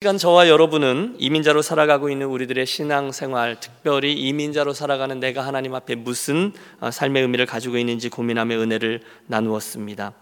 시간 0.00 0.16
저와 0.16 0.48
여러분은 0.48 1.16
이민자로 1.18 1.60
살아가고 1.60 2.08
있는 2.08 2.28
우리들의 2.28 2.66
신앙생활, 2.66 3.58
특별히 3.58 4.12
이민자로 4.12 4.72
살아가는 4.72 5.18
내가 5.18 5.44
하나님 5.44 5.74
앞에 5.74 5.96
무슨 5.96 6.52
어, 6.78 6.92
삶의 6.92 7.22
의미를 7.22 7.46
가지고 7.46 7.78
있는지 7.78 8.08
고민하며 8.08 8.60
은혜를 8.60 9.00
나누었습니다. 9.26 10.12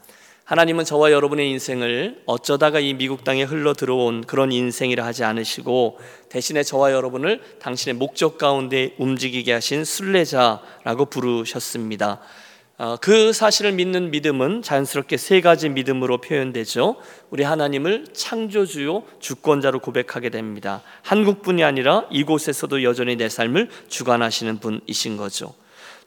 하나님은 0.44 0.86
저와 0.86 1.12
여러분의 1.12 1.50
인생을 1.50 2.22
어쩌다가 2.24 2.80
이 2.80 2.94
미국 2.94 3.22
땅에 3.22 3.42
흘러 3.42 3.74
들어온 3.74 4.24
그런 4.24 4.50
인생이라 4.50 5.04
하지 5.04 5.24
않으시고 5.24 5.98
대신에 6.30 6.62
저와 6.62 6.92
여러분을 6.92 7.42
당신의 7.58 7.96
목적 7.96 8.38
가운데 8.38 8.94
움직이게 8.96 9.52
하신 9.52 9.84
순례자라고 9.84 11.04
부르셨습니다. 11.10 12.22
어, 12.78 12.98
그 13.00 13.32
사실을 13.32 13.72
믿는 13.72 14.10
믿음은 14.10 14.60
자연스럽게 14.60 15.16
세 15.16 15.40
가지 15.40 15.70
믿음으로 15.70 16.20
표현되죠. 16.20 16.96
우리 17.30 17.42
하나님을 17.42 18.08
창조주요 18.12 19.02
주권자로 19.18 19.78
고백하게 19.78 20.28
됩니다. 20.28 20.82
한국뿐이 21.00 21.64
아니라 21.64 22.04
이곳에서도 22.10 22.82
여전히 22.82 23.16
내 23.16 23.30
삶을 23.30 23.70
주관하시는 23.88 24.58
분이신 24.58 25.16
거죠. 25.16 25.54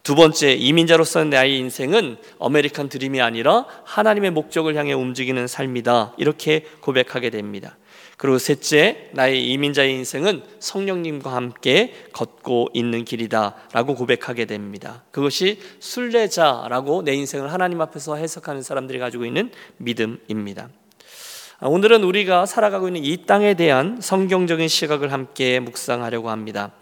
두 0.03 0.13
번째, 0.13 0.53
이민자로서 0.53 1.23
나의 1.25 1.57
인생은 1.57 2.17
아메리칸 2.39 2.87
드림이 2.87 3.19
아니라 3.19 3.65
하나님의 3.83 4.31
목적을 4.31 4.75
향해 4.75 4.93
움직이는 4.93 5.47
삶이다. 5.47 6.13
이렇게 6.17 6.65
고백하게 6.81 7.31
됩니다. 7.31 7.77
그리고 8.19 8.37
셋째, 8.37 9.09
나의 9.13 9.49
이민자의 9.49 9.93
인생은 9.93 10.43
성령님과 10.59 11.33
함께 11.33 11.93
걷고 12.11 12.67
있는 12.73 13.05
길이다라고 13.05 13.95
고백하게 13.95 14.43
됩니다. 14.43 15.05
그것이 15.11 15.57
순례자라고 15.79 17.03
내 17.03 17.13
인생을 17.13 17.53
하나님 17.53 17.79
앞에서 17.79 18.17
해석하는 18.17 18.61
사람들이 18.61 18.99
가지고 18.99 19.23
있는 19.23 19.51
믿음입니다. 19.77 20.67
아, 21.59 21.67
오늘은 21.67 22.03
우리가 22.03 22.45
살아가고 22.45 22.87
있는 22.87 23.05
이 23.05 23.25
땅에 23.25 23.53
대한 23.53 24.01
성경적인 24.01 24.67
시각을 24.67 25.13
함께 25.13 25.61
묵상하려고 25.61 26.29
합니다. 26.29 26.73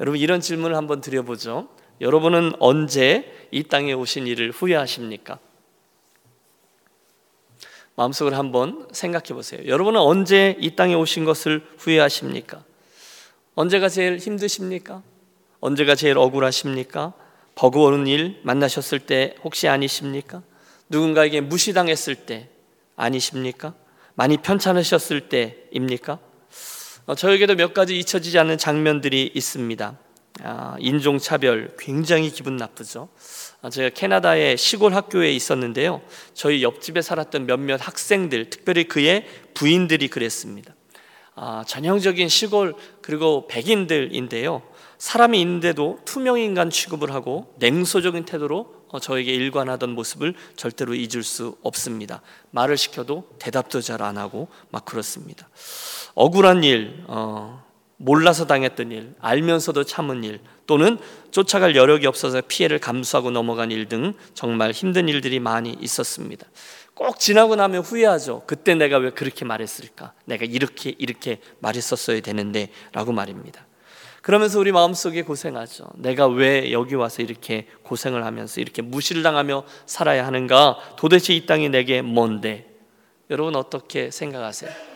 여러분 0.00 0.18
이런 0.18 0.40
질문을 0.40 0.76
한번 0.76 1.00
드려보죠. 1.00 1.68
여러분은 2.00 2.54
언제 2.58 3.32
이 3.52 3.62
땅에 3.62 3.92
오신 3.92 4.26
일을 4.26 4.50
후회하십니까? 4.50 5.38
마음속으로 8.00 8.34
한번 8.34 8.86
생각해 8.92 9.34
보세요. 9.34 9.60
여러분은 9.66 10.00
언제 10.00 10.56
이 10.58 10.74
땅에 10.74 10.94
오신 10.94 11.26
것을 11.26 11.66
후회하십니까? 11.76 12.64
언제가 13.54 13.90
제일 13.90 14.16
힘드십니까? 14.16 15.02
언제가 15.60 15.94
제일 15.94 16.16
억울하십니까? 16.16 17.12
버거운 17.54 18.06
일 18.06 18.40
만나셨을 18.42 19.00
때 19.00 19.34
혹시 19.44 19.68
아니십니까? 19.68 20.42
누군가에게 20.88 21.42
무시당했을 21.42 22.14
때 22.14 22.48
아니십니까? 22.96 23.74
많이 24.14 24.38
편찮으셨을 24.38 25.28
때입니까? 25.28 26.18
어, 27.04 27.14
저에게도 27.14 27.54
몇 27.54 27.74
가지 27.74 27.98
잊혀지지 27.98 28.38
않는 28.38 28.56
장면들이 28.56 29.30
있습니다. 29.34 29.98
아, 30.42 30.76
인종차별 30.78 31.74
굉장히 31.78 32.30
기분 32.30 32.56
나쁘죠. 32.56 33.10
아, 33.62 33.68
제가 33.68 33.90
캐나다의 33.90 34.56
시골 34.56 34.94
학교에 34.94 35.32
있었는데요. 35.32 36.00
저희 36.32 36.62
옆집에 36.62 37.02
살았던 37.02 37.46
몇몇 37.46 37.78
학생들, 37.86 38.48
특별히 38.48 38.84
그의 38.84 39.26
부인들이 39.52 40.08
그랬습니다. 40.08 40.74
아, 41.34 41.64
전형적인 41.66 42.28
시골 42.28 42.74
그리고 43.02 43.46
백인들인데요. 43.48 44.62
사람이 44.98 45.40
있는데도 45.40 45.98
투명인간 46.04 46.70
취급을 46.70 47.12
하고 47.12 47.54
냉소적인 47.58 48.24
태도로 48.24 48.80
어, 48.88 48.98
저에게 48.98 49.32
일관하던 49.32 49.90
모습을 49.90 50.34
절대로 50.56 50.94
잊을 50.94 51.22
수 51.22 51.56
없습니다. 51.62 52.22
말을 52.50 52.76
시켜도 52.76 53.28
대답도 53.38 53.80
잘 53.82 54.02
안 54.02 54.18
하고 54.18 54.48
막 54.70 54.84
그렇습니다. 54.84 55.48
억울한 56.14 56.64
일, 56.64 57.04
어, 57.06 57.64
몰라서 58.02 58.46
당했던 58.46 58.92
일, 58.92 59.14
알면서도 59.20 59.84
참은 59.84 60.24
일, 60.24 60.40
또는 60.66 60.96
쫓아갈 61.32 61.76
여력이 61.76 62.06
없어서 62.06 62.40
피해를 62.40 62.78
감수하고 62.78 63.30
넘어간 63.30 63.70
일 63.70 63.90
등 63.90 64.14
정말 64.32 64.70
힘든 64.70 65.06
일들이 65.06 65.38
많이 65.38 65.76
있었습니다. 65.78 66.46
꼭 66.94 67.20
지나고 67.20 67.56
나면 67.56 67.82
후회하죠. 67.82 68.44
그때 68.46 68.74
내가 68.74 68.96
왜 68.96 69.10
그렇게 69.10 69.44
말했을까? 69.44 70.14
내가 70.24 70.46
이렇게 70.46 70.94
이렇게 70.96 71.40
말했었어야 71.58 72.20
되는데 72.20 72.70
라고 72.92 73.12
말입니다. 73.12 73.66
그러면서 74.22 74.58
우리 74.58 74.72
마음속에 74.72 75.22
고생하죠. 75.22 75.88
내가 75.96 76.26
왜 76.26 76.72
여기 76.72 76.94
와서 76.94 77.20
이렇게 77.20 77.66
고생을 77.82 78.24
하면서 78.24 78.62
이렇게 78.62 78.80
무시를 78.80 79.22
당하며 79.22 79.64
살아야 79.84 80.26
하는가? 80.26 80.78
도대체 80.96 81.34
이 81.34 81.44
땅이 81.44 81.68
내게 81.68 82.00
뭔데? 82.00 82.66
여러분 83.28 83.56
어떻게 83.56 84.10
생각하세요? 84.10 84.89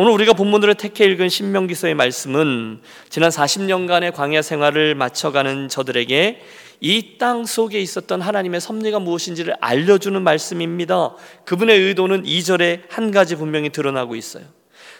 오늘 0.00 0.12
우리가 0.12 0.32
본문으로 0.32 0.74
택해 0.74 1.06
읽은 1.06 1.28
신명기서의 1.28 1.96
말씀은 1.96 2.82
지난 3.08 3.30
40년간의 3.30 4.14
광야 4.14 4.42
생활을 4.42 4.94
마쳐가는 4.94 5.66
저들에게 5.66 6.40
이 6.80 7.18
땅 7.18 7.44
속에 7.44 7.80
있었던 7.80 8.20
하나님의 8.20 8.60
섭리가 8.60 9.00
무엇인지를 9.00 9.54
알려주는 9.60 10.22
말씀입니다. 10.22 11.16
그분의 11.46 11.80
의도는 11.80 12.22
2절에 12.22 12.82
한 12.88 13.10
가지 13.10 13.34
분명히 13.34 13.70
드러나고 13.70 14.14
있어요. 14.14 14.44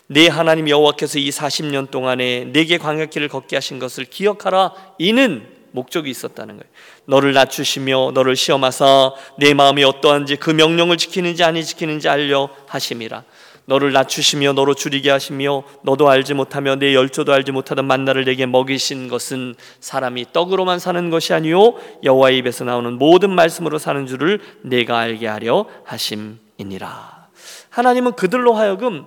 내 0.08 0.26
하나님 0.26 0.68
여호와께서 0.68 1.20
이 1.20 1.30
40년 1.30 1.92
동안에 1.92 2.46
내게 2.46 2.76
광야길을 2.76 3.28
걷게 3.28 3.54
하신 3.54 3.78
것을 3.78 4.04
기억하라. 4.04 4.72
이는 4.98 5.46
목적이 5.70 6.10
있었다는 6.10 6.56
거예요. 6.56 6.68
너를 7.04 7.34
낮추시며 7.34 8.10
너를 8.14 8.34
시험하사 8.34 9.12
내 9.38 9.54
마음이 9.54 9.84
어떠한지 9.84 10.34
그 10.36 10.50
명령을 10.50 10.96
지키는지 10.96 11.44
아니 11.44 11.64
지키는지 11.64 12.08
알려 12.08 12.50
하심이라. 12.66 13.22
너를 13.68 13.92
낮추시며 13.92 14.54
너로 14.54 14.72
줄이게 14.72 15.10
하시며 15.10 15.62
너도 15.82 16.08
알지 16.08 16.32
못하며 16.32 16.76
내 16.76 16.94
열조도 16.94 17.34
알지 17.34 17.52
못하던 17.52 17.84
만나를 17.84 18.24
내게 18.24 18.46
먹이신 18.46 19.08
것은 19.08 19.54
사람이 19.80 20.32
떡으로만 20.32 20.78
사는 20.78 21.10
것이 21.10 21.34
아니요 21.34 21.74
여호와의 22.02 22.38
입에서 22.38 22.64
나오는 22.64 22.94
모든 22.94 23.30
말씀으로 23.30 23.78
사는 23.78 24.06
줄을 24.06 24.40
내가 24.62 24.98
알게 24.98 25.26
하려 25.26 25.66
하심이니라. 25.84 27.28
하나님은 27.68 28.12
그들로 28.12 28.54
하여금 28.54 29.04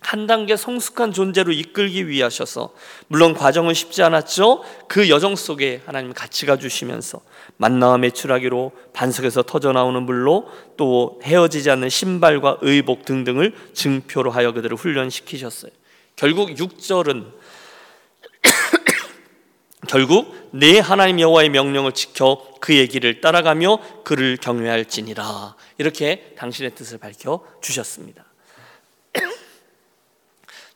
한 0.00 0.26
단계 0.26 0.56
성숙한 0.56 1.12
존재로 1.12 1.52
이끌기 1.52 2.08
위하셔서 2.08 2.72
물론 3.08 3.34
과정은 3.34 3.74
쉽지 3.74 4.02
않았죠. 4.02 4.62
그 4.88 5.08
여정 5.08 5.36
속에 5.36 5.82
하나님 5.84 6.12
같이 6.12 6.46
가주시면서 6.46 7.20
만나와 7.56 7.98
매출하기로 7.98 8.72
반석에서 8.92 9.42
터져 9.42 9.72
나오는 9.72 10.00
물로 10.02 10.48
또 10.76 11.20
헤어지지 11.24 11.70
않는 11.70 11.88
신발과 11.88 12.58
의복 12.60 13.04
등등을 13.04 13.54
증표로 13.74 14.30
하여 14.30 14.52
그들을 14.52 14.76
훈련시키셨어요. 14.76 15.72
결국 16.14 16.50
6절은 16.50 17.32
결국 19.88 20.50
내 20.52 20.78
하나님 20.78 21.20
여호와의 21.20 21.50
명령을 21.50 21.92
지켜 21.92 22.42
그의 22.60 22.88
길을 22.88 23.20
따라가며 23.20 24.02
그를 24.04 24.36
경외할지니라 24.36 25.54
이렇게 25.78 26.34
당신의 26.36 26.74
뜻을 26.74 26.98
밝혀 26.98 27.40
주셨습니다. 27.60 28.25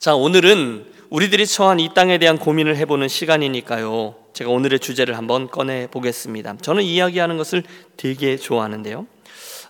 자 0.00 0.14
오늘은 0.14 0.86
우리들이 1.10 1.46
처한 1.46 1.78
이 1.78 1.92
땅에 1.92 2.16
대한 2.16 2.38
고민을 2.38 2.74
해보는 2.78 3.08
시간이니까요. 3.08 4.14
제가 4.32 4.50
오늘의 4.50 4.80
주제를 4.80 5.18
한번 5.18 5.48
꺼내 5.48 5.88
보겠습니다. 5.90 6.56
저는 6.56 6.82
이야기하는 6.84 7.36
것을 7.36 7.62
되게 7.98 8.38
좋아하는데요. 8.38 9.06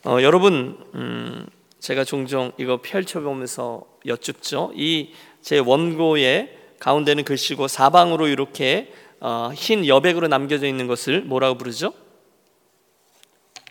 어, 0.04 0.18
여러분, 0.22 0.78
음, 0.94 1.46
제가 1.80 2.04
종종 2.04 2.52
이거 2.58 2.80
펼쳐보면서 2.80 3.84
여쭙죠. 4.06 4.72
이 4.76 5.10
제 5.42 5.58
원고의 5.58 6.56
가운데는 6.78 7.24
글씨고 7.24 7.66
사방으로 7.66 8.28
이렇게 8.28 8.92
어, 9.18 9.50
흰 9.52 9.84
여백으로 9.84 10.28
남겨져 10.28 10.68
있는 10.68 10.86
것을 10.86 11.22
뭐라고 11.22 11.58
부르죠? 11.58 11.92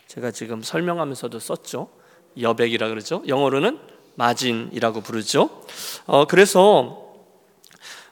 제가 0.07 0.31
지금 0.31 0.61
설명하면서도 0.61 1.39
썼죠. 1.39 1.89
여백이라 2.39 2.89
그러죠. 2.89 3.23
영어로는 3.27 3.79
margin이라고 4.15 5.01
부르죠. 5.01 5.49
어, 6.05 6.25
그래서 6.25 7.05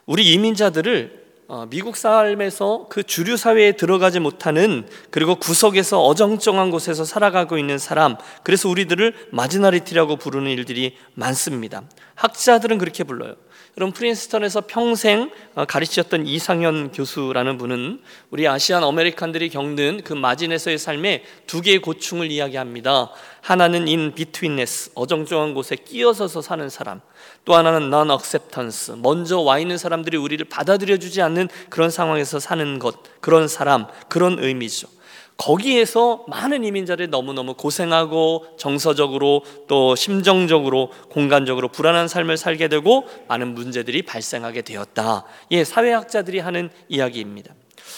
우리 0.06 0.32
이민자들을 0.32 1.28
어, 1.50 1.66
미국 1.70 1.96
삶에서 1.96 2.88
그 2.90 3.02
주류 3.02 3.38
사회에 3.38 3.72
들어가지 3.72 4.20
못하는 4.20 4.86
그리고 5.10 5.34
구석에서 5.34 6.02
어정쩡한 6.02 6.70
곳에서 6.70 7.06
살아가고 7.06 7.56
있는 7.56 7.78
사람 7.78 8.16
그래서 8.42 8.68
우리들을 8.68 9.28
marginality라고 9.32 10.16
부르는 10.16 10.50
일들이 10.50 10.96
많습니다. 11.14 11.84
학자들은 12.16 12.76
그렇게 12.76 13.02
불러요. 13.02 13.36
여러분 13.78 13.92
프린스턴에서 13.92 14.62
평생 14.66 15.30
어, 15.54 15.64
가르치셨던 15.64 16.26
이상현 16.26 16.90
교수라는 16.90 17.58
분은 17.58 18.02
우리 18.30 18.48
Asian 18.48 18.82
American들이 18.82 19.50
겪는 19.50 20.00
그 20.02 20.14
margin에서의 20.14 20.78
삶에 20.78 21.22
두 21.46 21.60
개의 21.60 21.78
고충을 21.78 22.28
이야기합니다. 22.32 23.12
하나는 23.40 23.86
인 23.86 24.14
비트윈네스 24.16 24.90
어정쩡한 24.96 25.54
곳에 25.54 25.76
끼어서서 25.76 26.42
사는 26.42 26.68
사람 26.68 27.00
또 27.44 27.54
하나는 27.54 27.86
non 27.86 28.10
acceptance 28.10 28.96
먼저 28.96 29.38
와 29.38 29.60
있는 29.60 29.78
사람들이 29.78 30.16
우리를 30.16 30.44
받아들여 30.46 30.96
주지 30.96 31.22
않는 31.22 31.48
그런 31.68 31.88
상황에서 31.88 32.40
사는 32.40 32.80
것 32.80 32.96
그런 33.20 33.46
사람 33.46 33.86
그런 34.08 34.42
의미죠 34.42 34.88
거기에서 35.38 36.24
많은 36.26 36.64
이민자들이 36.64 37.08
너무너무 37.08 37.54
고생하고 37.54 38.56
정서적으로 38.58 39.42
또 39.68 39.94
심정적으로 39.94 40.90
공간적으로 41.10 41.68
불안한 41.68 42.08
삶을 42.08 42.36
살게 42.36 42.68
되고 42.68 43.04
많은 43.28 43.54
문제들이 43.54 44.02
발생하게 44.02 44.62
되었다. 44.62 45.24
예, 45.52 45.62
사회학자들이 45.64 46.40
하는 46.40 46.70
이야기입니다. 46.88 47.54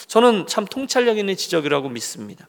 저는 0.07 0.45
참 0.47 0.65
통찰력 0.65 1.17
있는 1.17 1.35
지적이라고 1.35 1.89
믿습니다. 1.89 2.47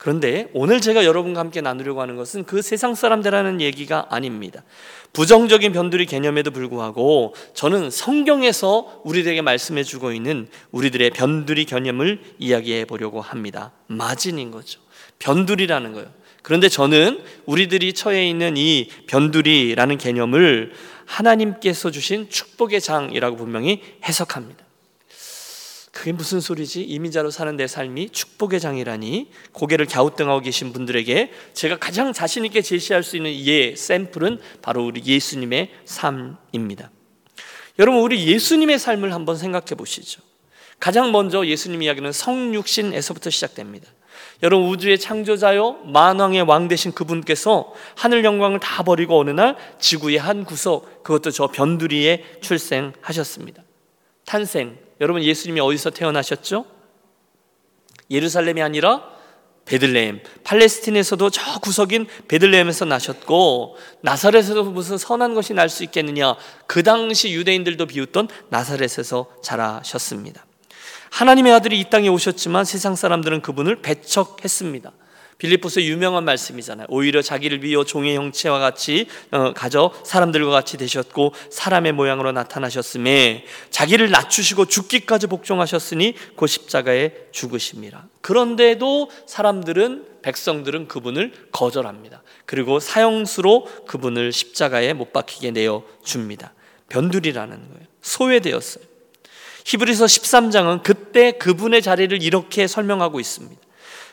그런데 0.00 0.48
오늘 0.54 0.80
제가 0.80 1.04
여러분과 1.04 1.40
함께 1.40 1.60
나누려고 1.60 2.00
하는 2.00 2.16
것은 2.16 2.44
그 2.44 2.62
세상 2.62 2.94
사람들하는 2.94 3.60
얘기가 3.60 4.06
아닙니다. 4.08 4.64
부정적인 5.12 5.74
변두리 5.74 6.06
개념에도 6.06 6.50
불구하고 6.52 7.34
저는 7.52 7.90
성경에서 7.90 9.02
우리들에게 9.04 9.42
말씀해 9.42 9.82
주고 9.82 10.12
있는 10.12 10.48
우리들의 10.70 11.10
변두리 11.10 11.66
개념을 11.66 12.18
이야기해 12.38 12.86
보려고 12.86 13.20
합니다. 13.20 13.72
마진인 13.88 14.50
거죠. 14.50 14.80
변두리라는 15.18 15.92
거예요. 15.92 16.08
그런데 16.40 16.70
저는 16.70 17.22
우리들이 17.44 17.92
처해 17.92 18.26
있는 18.26 18.56
이 18.56 18.88
변두리라는 19.06 19.98
개념을 19.98 20.72
하나님께서 21.04 21.90
주신 21.90 22.30
축복의 22.30 22.80
장이라고 22.80 23.36
분명히 23.36 23.82
해석합니다. 24.02 24.69
그게 25.92 26.12
무슨 26.12 26.40
소리지? 26.40 26.82
이민자로 26.82 27.30
사는 27.30 27.56
내 27.56 27.66
삶이 27.66 28.10
축복의 28.10 28.60
장이라니 28.60 29.30
고개를 29.52 29.86
갸우뚱하고 29.86 30.40
계신 30.40 30.72
분들에게 30.72 31.32
제가 31.52 31.78
가장 31.78 32.12
자신 32.12 32.44
있게 32.44 32.62
제시할 32.62 33.02
수 33.02 33.16
있는 33.16 33.32
예 33.46 33.74
샘플은 33.74 34.38
바로 34.62 34.84
우리 34.84 35.02
예수님의 35.04 35.70
삶입니다. 35.84 36.90
여러분 37.78 38.02
우리 38.02 38.26
예수님의 38.26 38.78
삶을 38.78 39.12
한번 39.12 39.36
생각해 39.36 39.74
보시죠. 39.76 40.22
가장 40.78 41.12
먼저 41.12 41.44
예수님 41.44 41.82
이야기는 41.82 42.12
성육신에서부터 42.12 43.30
시작됩니다. 43.30 43.88
여러분 44.42 44.68
우주의 44.68 44.98
창조자요 44.98 45.80
만왕의 45.84 46.42
왕 46.42 46.68
되신 46.68 46.92
그분께서 46.92 47.74
하늘 47.96 48.24
영광을 48.24 48.60
다 48.60 48.82
버리고 48.82 49.18
어느 49.18 49.30
날 49.30 49.56
지구의 49.78 50.18
한 50.18 50.44
구석 50.44 51.02
그것도 51.02 51.30
저 51.32 51.48
변두리에 51.48 52.38
출생하셨습니다. 52.40 53.62
탄생 54.24 54.78
여러분 55.00 55.22
예수님이 55.22 55.60
어디서 55.60 55.90
태어나셨죠? 55.90 56.66
예루살렘이 58.10 58.60
아니라 58.62 59.08
베들레헴, 59.64 60.22
팔레스틴에서도 60.42 61.30
저 61.30 61.60
구석인 61.60 62.06
베들레헴에서 62.26 62.86
나셨고 62.86 63.76
나사렛에서 64.02 64.64
무슨 64.64 64.98
선한 64.98 65.34
것이 65.34 65.54
날 65.54 65.68
수 65.68 65.84
있겠느냐? 65.84 66.34
그 66.66 66.82
당시 66.82 67.32
유대인들도 67.32 67.86
비웃던 67.86 68.28
나사렛에서 68.48 69.36
자라셨습니다. 69.42 70.44
하나님의 71.10 71.52
아들이 71.52 71.78
이 71.78 71.88
땅에 71.88 72.08
오셨지만 72.08 72.64
세상 72.64 72.96
사람들은 72.96 73.42
그분을 73.42 73.80
배척했습니다. 73.82 74.92
빌리포스의 75.40 75.88
유명한 75.88 76.24
말씀이잖아요. 76.24 76.86
오히려 76.90 77.22
자기를 77.22 77.60
비워 77.60 77.84
종의 77.84 78.14
형체와 78.14 78.58
같이 78.58 79.06
어, 79.30 79.52
가져 79.54 79.92
사람들과 80.04 80.50
같이 80.50 80.76
되셨고 80.76 81.32
사람의 81.50 81.92
모양으로 81.92 82.32
나타나셨음에 82.32 83.46
자기를 83.70 84.10
낮추시고 84.10 84.66
죽기까지 84.66 85.26
복종하셨으니 85.26 86.14
그 86.36 86.46
십자가에 86.46 87.12
죽으십니다. 87.32 88.06
그런데도 88.20 89.10
사람들은 89.26 90.06
백성들은 90.22 90.88
그분을 90.88 91.32
거절합니다. 91.52 92.22
그리고 92.44 92.78
사형수로 92.78 93.86
그분을 93.86 94.32
십자가에 94.32 94.92
못 94.92 95.12
박히게 95.12 95.52
내어 95.52 95.82
줍니다. 96.04 96.52
변두리라는 96.90 97.56
거예요. 97.56 97.86
소외되었어요. 98.02 98.84
히브리서 99.64 100.04
13장은 100.04 100.82
그때 100.82 101.32
그분의 101.32 101.80
자리를 101.80 102.22
이렇게 102.22 102.66
설명하고 102.66 103.20
있습니다. 103.20 103.69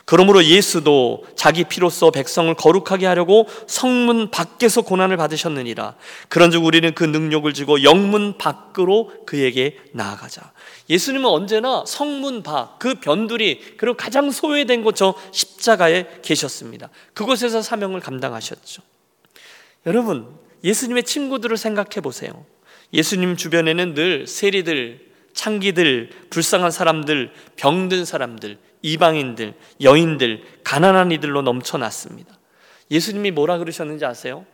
그러므로 0.08 0.46
예수도 0.46 1.26
자기 1.36 1.66
피로써 1.66 2.12
백성을 2.12 2.54
거룩하게 2.54 3.06
하려고 3.06 3.46
성문 3.68 4.32
밖에서 4.32 4.82
고난을 4.82 5.18
받으셨느니라. 5.18 5.96
그런즉 6.30 6.64
우리는 6.64 6.96
그 6.96 7.04
능력을 7.04 7.54
지고 7.54 7.84
영문 7.84 8.38
밖으로 8.38 9.12
그에게 9.26 9.78
나아가자. 9.92 10.54
예수님은 10.90 11.30
언제나 11.30 11.84
성문 11.86 12.42
밖, 12.42 12.80
그 12.80 12.94
변두리, 12.96 13.76
그리고 13.76 13.98
가장 13.98 14.32
소외된 14.32 14.82
곳 14.82 14.96
저 14.96 15.14
십자가에 15.34 16.22
계셨습니다. 16.22 16.90
그곳에서 17.14 17.62
사명을 17.62 18.00
감당하셨죠. 18.00 18.82
여러분, 19.88 20.26
예수님의 20.64 21.04
친구들을 21.04 21.58
생각해 21.58 22.00
보세요. 22.02 22.46
예수님 22.94 23.36
주변에는 23.36 23.94
늘 23.94 24.26
세리들, 24.26 25.06
창기들, 25.34 26.12
불쌍한 26.30 26.72
사람들, 26.72 27.34
병든 27.58 28.06
사람들, 28.06 28.58
이방인들, 28.82 29.54
여인들, 29.82 30.44
가난한 30.64 31.12
이들로 31.12 31.42
넘쳐났습니다. 31.42 32.38
예수님이 32.92 33.32
뭐라 33.32 33.58
그러셨는지 33.58 34.06
아세요? 34.06 34.46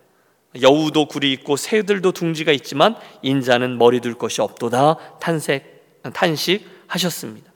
여우도 0.62 1.08
굴이 1.08 1.31
있고 1.34 1.56
새들도 1.56 2.12
둥지가 2.12 2.52
있지만 2.52 2.96
인자는 3.22 3.78
머리 3.78 4.00
둘 4.00 4.14
것이 4.14 4.42
없도다 4.42 5.18
탄색 5.20 6.02
탄식하셨습니다. 6.14 7.52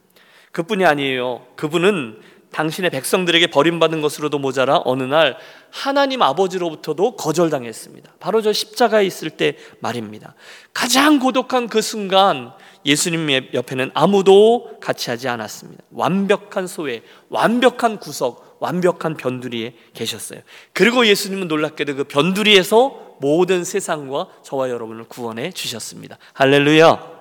그뿐이 0.52 0.84
아니에요. 0.84 1.46
그분은 1.56 2.20
당신의 2.52 2.90
백성들에게 2.90 3.48
버림받은 3.48 4.00
것으로도 4.00 4.38
모자라 4.38 4.80
어느 4.84 5.02
날 5.02 5.36
하나님 5.70 6.22
아버지로부터도 6.22 7.16
거절당했습니다. 7.16 8.14
바로 8.20 8.42
저 8.42 8.52
십자가에 8.52 9.04
있을 9.04 9.30
때 9.30 9.56
말입니다. 9.80 10.34
가장 10.72 11.18
고독한 11.18 11.68
그 11.68 11.82
순간 11.82 12.52
예수님 12.86 13.48
옆에는 13.52 13.90
아무도 13.94 14.78
같이 14.80 15.10
하지 15.10 15.28
않았습니다. 15.28 15.84
완벽한 15.90 16.66
소외, 16.66 17.02
완벽한 17.28 17.98
구석, 17.98 18.56
완벽한 18.60 19.16
변두리에 19.16 19.74
계셨어요. 19.94 20.40
그리고 20.72 21.06
예수님은 21.06 21.48
놀랍게도 21.48 21.96
그 21.96 22.04
변두리에서 22.04 23.16
모든 23.20 23.64
세상과 23.64 24.28
저와 24.42 24.70
여러분을 24.70 25.04
구원해 25.04 25.50
주셨습니다. 25.52 26.18
할렐루야. 26.32 27.17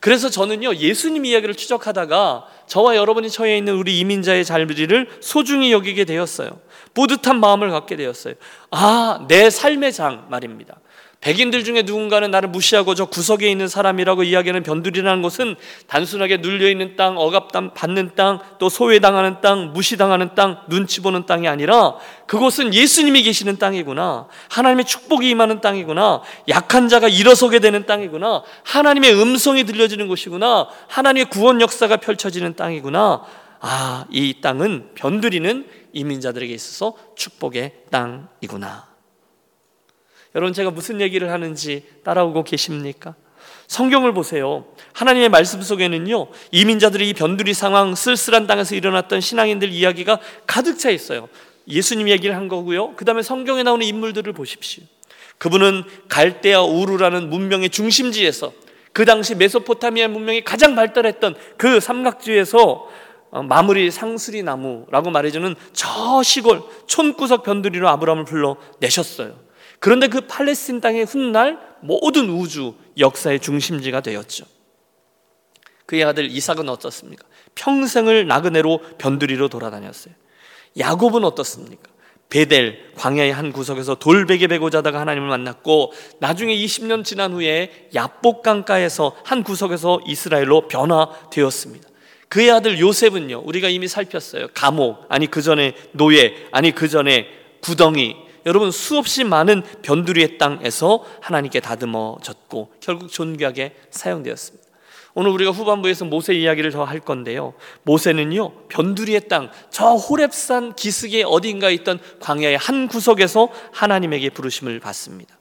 그래서 0.00 0.30
저는요, 0.30 0.76
예수님 0.76 1.26
이야기를 1.26 1.54
추적하다가 1.54 2.46
저와 2.66 2.96
여러분이 2.96 3.28
처해 3.30 3.58
있는 3.58 3.74
우리 3.74 3.98
이민자의 4.00 4.46
자리를 4.46 5.08
소중히 5.20 5.72
여기게 5.72 6.06
되었어요. 6.06 6.58
뿌듯한 6.94 7.38
마음을 7.38 7.70
갖게 7.70 7.96
되었어요. 7.96 8.34
아, 8.70 9.26
내 9.28 9.50
삶의 9.50 9.92
장 9.92 10.26
말입니다. 10.30 10.76
백인들 11.20 11.64
중에 11.64 11.82
누군가는 11.82 12.30
나를 12.30 12.48
무시하고 12.48 12.94
저 12.94 13.04
구석에 13.04 13.50
있는 13.50 13.68
사람이라고 13.68 14.22
이야기하는 14.22 14.62
변두리라는 14.62 15.20
것은 15.20 15.54
단순하게 15.86 16.38
눌려있는 16.38 16.96
땅, 16.96 17.18
억압 17.18 17.52
받는 17.74 18.12
땅, 18.14 18.40
또 18.58 18.70
소외당하는 18.70 19.42
땅, 19.42 19.74
무시당하는 19.74 20.34
땅, 20.34 20.62
눈치 20.68 21.02
보는 21.02 21.26
땅이 21.26 21.46
아니라 21.46 21.96
그곳은 22.26 22.72
예수님이 22.72 23.22
계시는 23.22 23.58
땅이구나. 23.58 24.28
하나님의 24.48 24.86
축복이 24.86 25.28
임하는 25.28 25.60
땅이구나. 25.60 26.22
약한 26.48 26.88
자가 26.88 27.08
일어서게 27.08 27.58
되는 27.58 27.84
땅이구나. 27.84 28.42
하나님의 28.64 29.20
음성이 29.20 29.64
들려지는 29.64 30.08
곳이구나. 30.08 30.68
하나님의 30.88 31.26
구원 31.28 31.60
역사가 31.60 31.98
펼쳐지는 31.98 32.56
땅이구나. 32.56 33.22
아, 33.60 34.06
이 34.10 34.40
땅은 34.40 34.92
변두리는 34.94 35.66
이민자들에게 35.92 36.54
있어서 36.54 36.94
축복의 37.14 37.72
땅이구나. 37.90 38.89
여러분 40.34 40.52
제가 40.52 40.70
무슨 40.70 41.00
얘기를 41.00 41.30
하는지 41.30 41.84
따라오고 42.04 42.44
계십니까? 42.44 43.14
성경을 43.66 44.12
보세요. 44.12 44.64
하나님의 44.92 45.28
말씀 45.28 45.62
속에는요, 45.62 46.28
이민자들이 46.50 47.10
이 47.10 47.14
변두리 47.14 47.54
상황, 47.54 47.94
쓸쓸한 47.94 48.46
땅에서 48.46 48.74
일어났던 48.74 49.20
신앙인들 49.20 49.70
이야기가 49.70 50.18
가득 50.46 50.78
차 50.78 50.90
있어요. 50.90 51.28
예수님 51.68 52.08
얘기를 52.08 52.34
한 52.34 52.48
거고요. 52.48 52.94
그 52.96 53.04
다음에 53.04 53.22
성경에 53.22 53.62
나오는 53.62 53.86
인물들을 53.86 54.32
보십시오. 54.32 54.84
그분은 55.38 55.84
갈대아 56.08 56.62
우르라는 56.62 57.30
문명의 57.30 57.70
중심지에서 57.70 58.52
그 58.92 59.04
당시 59.04 59.34
메소포타미아 59.36 60.08
문명이 60.08 60.42
가장 60.42 60.74
발달했던 60.74 61.34
그 61.56 61.80
삼각지에서 61.80 62.88
어, 63.30 63.42
마무리 63.44 63.90
상수리 63.92 64.42
나무라고 64.42 65.10
말해주는 65.10 65.54
저 65.72 66.22
시골 66.24 66.62
촌구석 66.88 67.44
변두리로 67.44 67.88
아브라함을 67.88 68.24
불러 68.24 68.56
내셨어요. 68.80 69.49
그런데 69.80 70.08
그 70.08 70.20
팔레스틴 70.20 70.80
땅의 70.80 71.06
훗날 71.06 71.58
모든 71.80 72.28
우주 72.28 72.74
역사의 72.98 73.40
중심지가 73.40 74.00
되었죠. 74.00 74.44
그의 75.86 76.04
아들 76.04 76.30
이삭은 76.30 76.68
어떻습니까? 76.68 77.26
평생을 77.54 78.26
나그네로 78.28 78.80
변두리로 78.98 79.48
돌아다녔어요. 79.48 80.14
야곱은 80.78 81.24
어떻습니까? 81.24 81.90
베델 82.28 82.92
광야의 82.94 83.32
한 83.32 83.52
구석에서 83.52 83.96
돌베개 83.96 84.46
베고 84.46 84.70
자다가 84.70 85.00
하나님을 85.00 85.28
만났고 85.28 85.92
나중에 86.20 86.54
20년 86.54 87.04
지난 87.04 87.32
후에 87.32 87.88
야복 87.92 88.42
강가에서 88.42 89.16
한 89.24 89.42
구석에서 89.42 90.00
이스라엘로 90.06 90.68
변화되었습니다. 90.68 91.88
그의 92.28 92.52
아들 92.52 92.78
요셉은요. 92.78 93.42
우리가 93.44 93.68
이미 93.68 93.88
살폈어요. 93.88 94.48
감옥 94.54 95.04
아니 95.08 95.26
그 95.26 95.42
전에 95.42 95.74
노예 95.90 96.46
아니 96.52 96.70
그 96.70 96.86
전에 96.86 97.26
구덩이 97.62 98.29
여러분 98.46 98.70
수없이 98.70 99.24
많은 99.24 99.62
변두리의 99.82 100.38
땅에서 100.38 101.04
하나님께 101.20 101.60
다듬어졌고 101.60 102.72
결국 102.80 103.10
존귀하게 103.10 103.76
사용되었습니다. 103.90 104.70
오늘 105.14 105.30
우리가 105.32 105.50
후반부에서 105.50 106.04
모세 106.04 106.34
이야기를 106.34 106.70
더 106.70 106.84
할 106.84 107.00
건데요. 107.00 107.54
모세는요, 107.82 108.52
변두리의 108.68 109.28
땅, 109.28 109.50
저 109.70 109.94
호렙산 109.94 110.74
기슭의 110.74 111.24
어딘가에 111.24 111.74
있던 111.74 111.98
광야의 112.20 112.56
한 112.56 112.88
구석에서 112.88 113.48
하나님에게 113.72 114.30
부르심을 114.30 114.78
받습니다. 114.80 115.36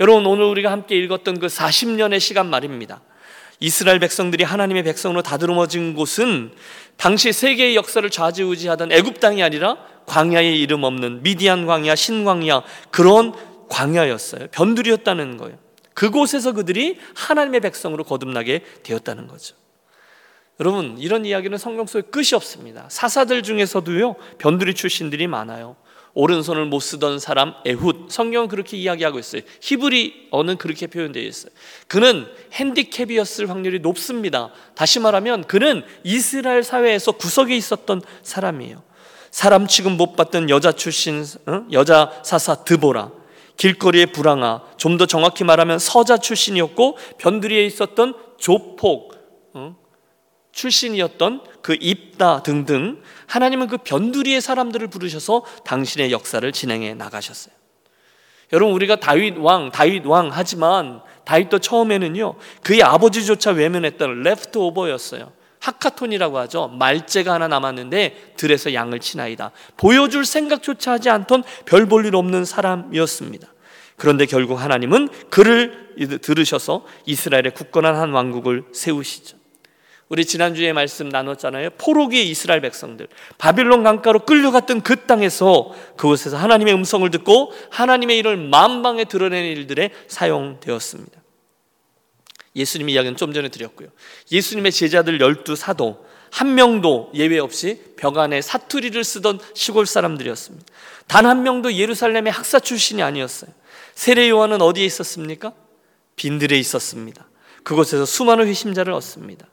여러분, 0.00 0.24
오늘 0.26 0.44
우리가 0.44 0.70
함께 0.70 0.96
읽었던 0.96 1.40
그 1.40 1.46
40년의 1.48 2.20
시간 2.20 2.48
말입니다. 2.48 3.02
이스라엘 3.60 4.00
백성들이 4.00 4.42
하나님의 4.42 4.82
백성으로 4.82 5.22
다듬어진 5.22 5.94
곳은 5.94 6.52
당시 6.96 7.32
세계의 7.32 7.76
역사를 7.76 8.08
좌지우지하던 8.08 8.90
애굽 8.90 9.20
땅이 9.20 9.42
아니라 9.42 9.78
광야의 10.06 10.60
이름 10.60 10.84
없는 10.84 11.22
미디안 11.22 11.66
광야, 11.66 11.94
신광야 11.94 12.62
그런 12.90 13.32
광야였어요. 13.68 14.48
변두리였다는 14.50 15.36
거예요. 15.36 15.58
그곳에서 15.94 16.52
그들이 16.52 16.98
하나님의 17.14 17.60
백성으로 17.60 18.04
거듭나게 18.04 18.64
되었다는 18.82 19.26
거죠. 19.26 19.56
여러분, 20.60 20.96
이런 20.98 21.24
이야기는 21.24 21.56
성경 21.58 21.86
속에 21.86 22.08
끝이 22.10 22.34
없습니다. 22.34 22.86
사사들 22.88 23.42
중에서도요, 23.42 24.16
변두리 24.38 24.74
출신들이 24.74 25.26
많아요. 25.26 25.76
오른손을 26.14 26.66
못 26.66 26.80
쓰던 26.80 27.18
사람 27.18 27.54
에훗 27.64 28.08
성경은 28.10 28.48
그렇게 28.48 28.76
이야기하고 28.76 29.18
있어요. 29.18 29.42
히브리어는 29.62 30.58
그렇게 30.58 30.86
표현되어 30.86 31.22
있어요. 31.22 31.52
그는 31.88 32.26
핸디캡이었을 32.52 33.48
확률이 33.48 33.78
높습니다. 33.80 34.52
다시 34.74 35.00
말하면 35.00 35.44
그는 35.44 35.82
이스라엘 36.04 36.62
사회에서 36.62 37.12
구석에 37.12 37.56
있었던 37.56 38.02
사람이에요. 38.22 38.82
사람 39.32 39.66
취급 39.66 39.94
못 39.94 40.14
받던 40.14 40.50
여자 40.50 40.70
출신 40.70 41.24
어? 41.46 41.64
여자 41.72 42.12
사사 42.22 42.54
드보라 42.64 43.10
길거리의 43.56 44.06
불황아 44.06 44.62
좀 44.76 44.98
더 44.98 45.06
정확히 45.06 45.42
말하면 45.42 45.78
서자 45.78 46.18
출신이었고 46.18 46.98
변두리에 47.18 47.64
있었던 47.64 48.14
조폭 48.36 49.14
어? 49.54 49.74
출신이었던 50.52 51.42
그 51.62 51.76
입다 51.80 52.42
등등 52.42 53.00
하나님은 53.26 53.68
그 53.68 53.78
변두리의 53.78 54.42
사람들을 54.42 54.86
부르셔서 54.88 55.44
당신의 55.64 56.12
역사를 56.12 56.52
진행해 56.52 56.92
나가셨어요. 56.94 57.54
여러분 58.52 58.74
우리가 58.74 58.96
다윗 58.96 59.38
왕, 59.38 59.70
다윗 59.70 60.04
왕 60.04 60.28
하지만 60.30 61.00
다윗도 61.24 61.60
처음에는요 61.60 62.34
그의 62.62 62.82
아버지조차 62.82 63.52
외면했던 63.52 64.24
레프트 64.24 64.58
오버였어요. 64.58 65.32
하카톤이라고 65.62 66.38
하죠. 66.40 66.68
말재가 66.68 67.34
하나 67.34 67.48
남았는데 67.48 68.34
들에서 68.36 68.74
양을 68.74 69.00
치나이다. 69.00 69.52
보여줄 69.76 70.24
생각조차 70.24 70.92
하지 70.92 71.08
않던 71.08 71.44
별 71.64 71.86
볼 71.86 72.04
일 72.04 72.16
없는 72.16 72.44
사람이었습니다. 72.44 73.48
그런데 73.96 74.26
결국 74.26 74.56
하나님은 74.60 75.08
그를 75.30 75.94
들으셔서 76.20 76.84
이스라엘의 77.06 77.54
굳건한 77.54 77.94
한 77.94 78.10
왕국을 78.10 78.64
세우시죠. 78.72 79.36
우리 80.08 80.24
지난주에 80.26 80.72
말씀 80.72 81.08
나눴잖아요. 81.08 81.70
포로기의 81.78 82.28
이스라엘 82.28 82.60
백성들. 82.60 83.06
바빌론 83.38 83.82
강가로 83.82 84.20
끌려갔던 84.26 84.82
그 84.82 85.06
땅에서 85.06 85.72
그곳에서 85.96 86.36
하나님의 86.36 86.74
음성을 86.74 87.08
듣고 87.10 87.52
하나님의 87.70 88.18
일을 88.18 88.36
만방에 88.36 89.04
드러내는 89.04 89.48
일들에 89.56 89.90
사용되었습니다. 90.08 91.21
예수님 92.54 92.88
이야기는 92.88 93.16
좀 93.16 93.32
전에 93.32 93.48
드렸고요. 93.48 93.88
예수님의 94.30 94.72
제자들 94.72 95.20
열두 95.20 95.56
사도 95.56 96.06
한 96.30 96.54
명도 96.54 97.10
예외 97.14 97.38
없이 97.38 97.82
벽 97.96 98.18
안에 98.18 98.40
사투리를 98.40 99.02
쓰던 99.04 99.38
시골 99.54 99.86
사람들이었습니다. 99.86 100.66
단 101.06 101.26
한 101.26 101.42
명도 101.42 101.74
예루살렘의 101.74 102.32
학사 102.32 102.58
출신이 102.58 103.02
아니었어요. 103.02 103.50
세례 103.94 104.28
요한은 104.30 104.62
어디에 104.62 104.84
있었습니까? 104.84 105.52
빈들에 106.16 106.58
있었습니다. 106.58 107.26
그곳에서 107.62 108.04
수많은 108.06 108.46
회심자를 108.46 108.92
얻습니다. 108.92 109.46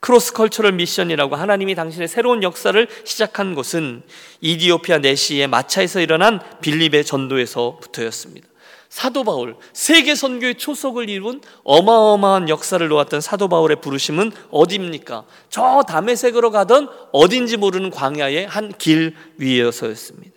cross 0.00 0.32
cultural 0.32 0.72
mission이라고 0.72 1.36
하나님이 1.36 1.74
당신의 1.74 2.08
새로운 2.08 2.42
역사를 2.42 2.86
시작한 3.04 3.54
곳은 3.54 4.02
이디오피아 4.40 4.98
내시의 4.98 5.46
마차에서 5.46 6.00
일어난 6.00 6.40
빌립의 6.62 7.04
전도에서부터였습니다. 7.04 8.48
사도 8.90 9.22
바울, 9.22 9.54
세계 9.72 10.16
선교의 10.16 10.56
초석을 10.56 11.08
이룬 11.08 11.40
어마어마한 11.62 12.48
역사를 12.48 12.86
놓았던 12.86 13.20
사도 13.20 13.48
바울의 13.48 13.80
부르심은 13.80 14.32
어디입니까? 14.50 15.24
저 15.48 15.82
다메섹으로 15.86 16.50
가던 16.50 16.88
어딘지 17.12 17.56
모르는 17.56 17.90
광야의 17.90 18.46
한 18.48 18.72
길 18.76 19.14
위에서였습니다. 19.38 20.32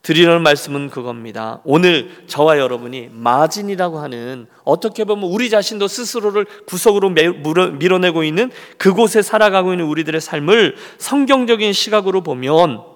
드리는 0.00 0.42
말씀은 0.42 0.90
그겁니다. 0.90 1.60
오늘 1.64 2.10
저와 2.26 2.58
여러분이 2.58 3.10
margin이라고 3.12 4.00
하는 4.00 4.48
어떻게 4.64 5.04
보면 5.04 5.30
우리 5.30 5.48
자신도 5.48 5.86
스스로를 5.86 6.44
구석으로 6.66 7.10
밀어내고 7.10 8.24
있는 8.24 8.50
그곳에 8.78 9.22
살아가고 9.22 9.72
있는 9.72 9.84
우리들의 9.84 10.20
삶을 10.20 10.76
성경적인 10.98 11.72
시각으로 11.72 12.22
보면 12.22 12.91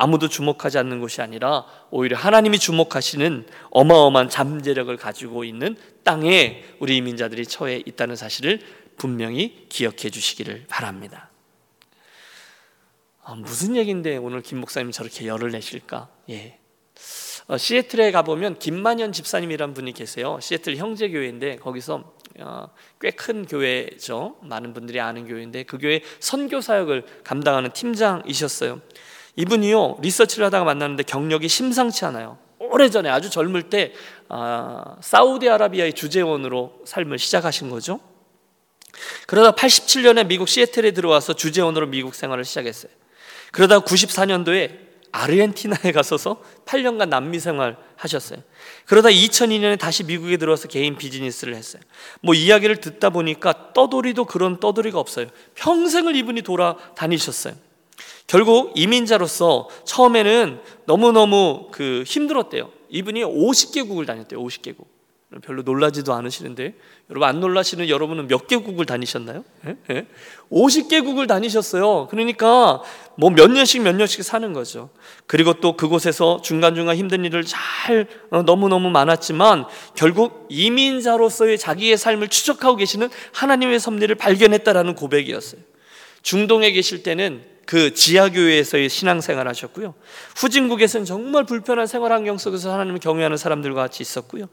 아무도 0.00 0.30
주목하지 0.30 0.78
않는 0.78 0.98
것이 1.00 1.20
아니라 1.20 1.66
오히려 1.90 2.16
하나님이 2.16 2.58
주목하시는 2.58 3.46
어마어마한 3.70 4.30
잠재력을 4.30 4.96
가지고 4.96 5.44
있는 5.44 5.76
땅에 6.04 6.64
우리 6.78 6.96
이민자들이 6.96 7.44
처해 7.44 7.82
있다는 7.84 8.16
사실을 8.16 8.60
분명히 8.96 9.66
기억해 9.68 10.08
주시기를 10.08 10.64
바랍니다. 10.68 11.28
아, 13.22 13.34
무슨 13.34 13.76
얘기인데 13.76 14.16
오늘 14.16 14.40
김 14.40 14.60
목사님 14.60 14.90
저렇게 14.90 15.26
열을 15.26 15.50
내실까? 15.50 16.08
예. 16.30 16.58
어, 17.48 17.58
시애틀에 17.58 18.10
가보면 18.10 18.58
김만현 18.58 19.12
집사님이란 19.12 19.74
분이 19.74 19.92
계세요. 19.92 20.38
시애틀 20.40 20.78
형제교회인데 20.78 21.56
거기서 21.56 22.14
어, 22.38 22.68
꽤큰 23.02 23.44
교회죠. 23.44 24.38
많은 24.40 24.72
분들이 24.72 24.98
아는 24.98 25.26
교회인데 25.26 25.64
그 25.64 25.76
교회 25.76 26.00
선교 26.20 26.62
사역을 26.62 27.04
감당하는 27.22 27.70
팀장이셨어요. 27.72 28.80
이분이요 29.36 29.98
리서치를 30.00 30.46
하다가 30.46 30.64
만났는데 30.64 31.04
경력이 31.04 31.48
심상치 31.48 32.04
않아요. 32.04 32.38
오래전에 32.58 33.08
아주 33.08 33.30
젊을 33.30 33.64
때 33.64 33.92
아, 34.28 34.96
사우디아라비아의 35.00 35.94
주재원으로 35.94 36.80
삶을 36.84 37.18
시작하신 37.18 37.70
거죠. 37.70 38.00
그러다 39.26 39.52
87년에 39.52 40.26
미국 40.26 40.48
시애틀에 40.48 40.90
들어와서 40.92 41.32
주재원으로 41.32 41.86
미국 41.86 42.14
생활을 42.14 42.44
시작했어요. 42.44 42.92
그러다 43.52 43.80
94년도에 43.80 44.90
아르헨티나에 45.12 45.92
가서서 45.92 46.42
8년간 46.66 47.08
남미 47.08 47.40
생활 47.40 47.76
하셨어요. 47.96 48.40
그러다 48.86 49.08
2002년에 49.08 49.78
다시 49.78 50.04
미국에 50.04 50.36
들어와서 50.36 50.68
개인 50.68 50.96
비즈니스를 50.96 51.56
했어요. 51.56 51.82
뭐 52.20 52.34
이야기를 52.34 52.76
듣다 52.76 53.10
보니까 53.10 53.72
떠돌이도 53.72 54.26
그런 54.26 54.60
떠돌이가 54.60 55.00
없어요. 55.00 55.26
평생을 55.56 56.14
이분이 56.14 56.42
돌아다니셨어요. 56.42 57.54
결국 58.30 58.72
이민자로서 58.76 59.68
처음에는 59.84 60.60
너무너무 60.84 61.66
그 61.72 62.04
힘들었대요. 62.06 62.70
이분이 62.88 63.24
50개국을 63.24 64.06
다녔대요. 64.06 64.40
50개국. 64.40 64.84
별로 65.42 65.62
놀라지도 65.62 66.12
않으시는데 66.14 66.74
여러분 67.08 67.28
안 67.28 67.40
놀라시는 67.40 67.88
여러분은 67.88 68.28
몇 68.28 68.46
개국을 68.46 68.86
다니셨나요? 68.86 69.44
예? 69.66 69.76
예? 69.90 70.06
50개국을 70.52 71.26
다니셨어요. 71.26 72.06
그러니까 72.08 72.82
뭐 73.16 73.30
몇 73.30 73.50
년씩 73.50 73.82
몇 73.82 73.96
년씩 73.96 74.22
사는 74.22 74.52
거죠. 74.52 74.90
그리고 75.26 75.54
또 75.54 75.76
그곳에서 75.76 76.40
중간중간 76.40 76.94
힘든 76.96 77.24
일을 77.24 77.42
잘 77.44 78.06
어, 78.30 78.42
너무너무 78.42 78.90
많았지만 78.90 79.64
결국 79.96 80.46
이민자로서의 80.50 81.58
자기의 81.58 81.96
삶을 81.96 82.28
추적하고 82.28 82.76
계시는 82.76 83.08
하나님의 83.32 83.80
섭리를 83.80 84.14
발견했다라는 84.14 84.94
고백이었어요. 84.94 85.60
중동에 86.22 86.70
계실 86.70 87.02
때는 87.02 87.50
그 87.70 87.94
지하교회에서의 87.94 88.88
신앙생활 88.88 89.46
하셨고요. 89.46 89.94
후진국에서는 90.34 91.04
정말 91.04 91.44
불편한 91.44 91.86
생활 91.86 92.10
환경 92.10 92.36
속에서 92.36 92.72
하나님을 92.72 92.98
경외하는 92.98 93.36
사람들과 93.36 93.82
같이 93.82 94.02
있었고요. 94.02 94.46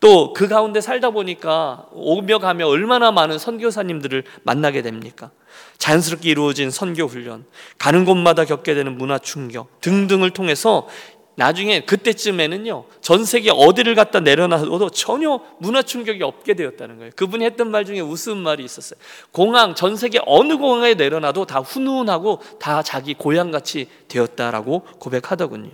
또 0.00 0.32
그 0.32 0.48
가운데 0.48 0.80
살다 0.80 1.10
보니까 1.10 1.86
오며 1.92 2.40
가며 2.40 2.66
얼마나 2.66 3.12
많은 3.12 3.38
선교사님들을 3.38 4.24
만나게 4.42 4.82
됩니까? 4.82 5.30
자연스럽게 5.78 6.28
이루어진 6.28 6.72
선교 6.72 7.04
훈련, 7.06 7.44
가는 7.78 8.04
곳마다 8.04 8.44
겪게 8.44 8.74
되는 8.74 8.98
문화 8.98 9.18
충격 9.18 9.80
등등을 9.80 10.30
통해서 10.30 10.88
나중에 11.36 11.80
그때쯤에는요 11.80 12.84
전 13.00 13.24
세계 13.24 13.50
어디를 13.50 13.94
갖다 13.94 14.20
내려놔도 14.20 14.90
전혀 14.90 15.40
문화 15.58 15.82
충격이 15.82 16.22
없게 16.22 16.54
되었다는 16.54 16.98
거예요. 16.98 17.12
그분이 17.16 17.44
했던 17.44 17.70
말 17.70 17.84
중에 17.84 18.00
웃음 18.00 18.38
말이 18.38 18.64
있었어요. 18.64 18.98
공항 19.32 19.74
전 19.74 19.96
세계 19.96 20.20
어느 20.26 20.56
공항에 20.56 20.94
내려놔도 20.94 21.46
다 21.46 21.60
훈훈하고 21.60 22.40
다 22.60 22.82
자기 22.82 23.14
고향 23.14 23.50
같이 23.50 23.88
되었다라고 24.08 24.82
고백하더군요. 24.98 25.70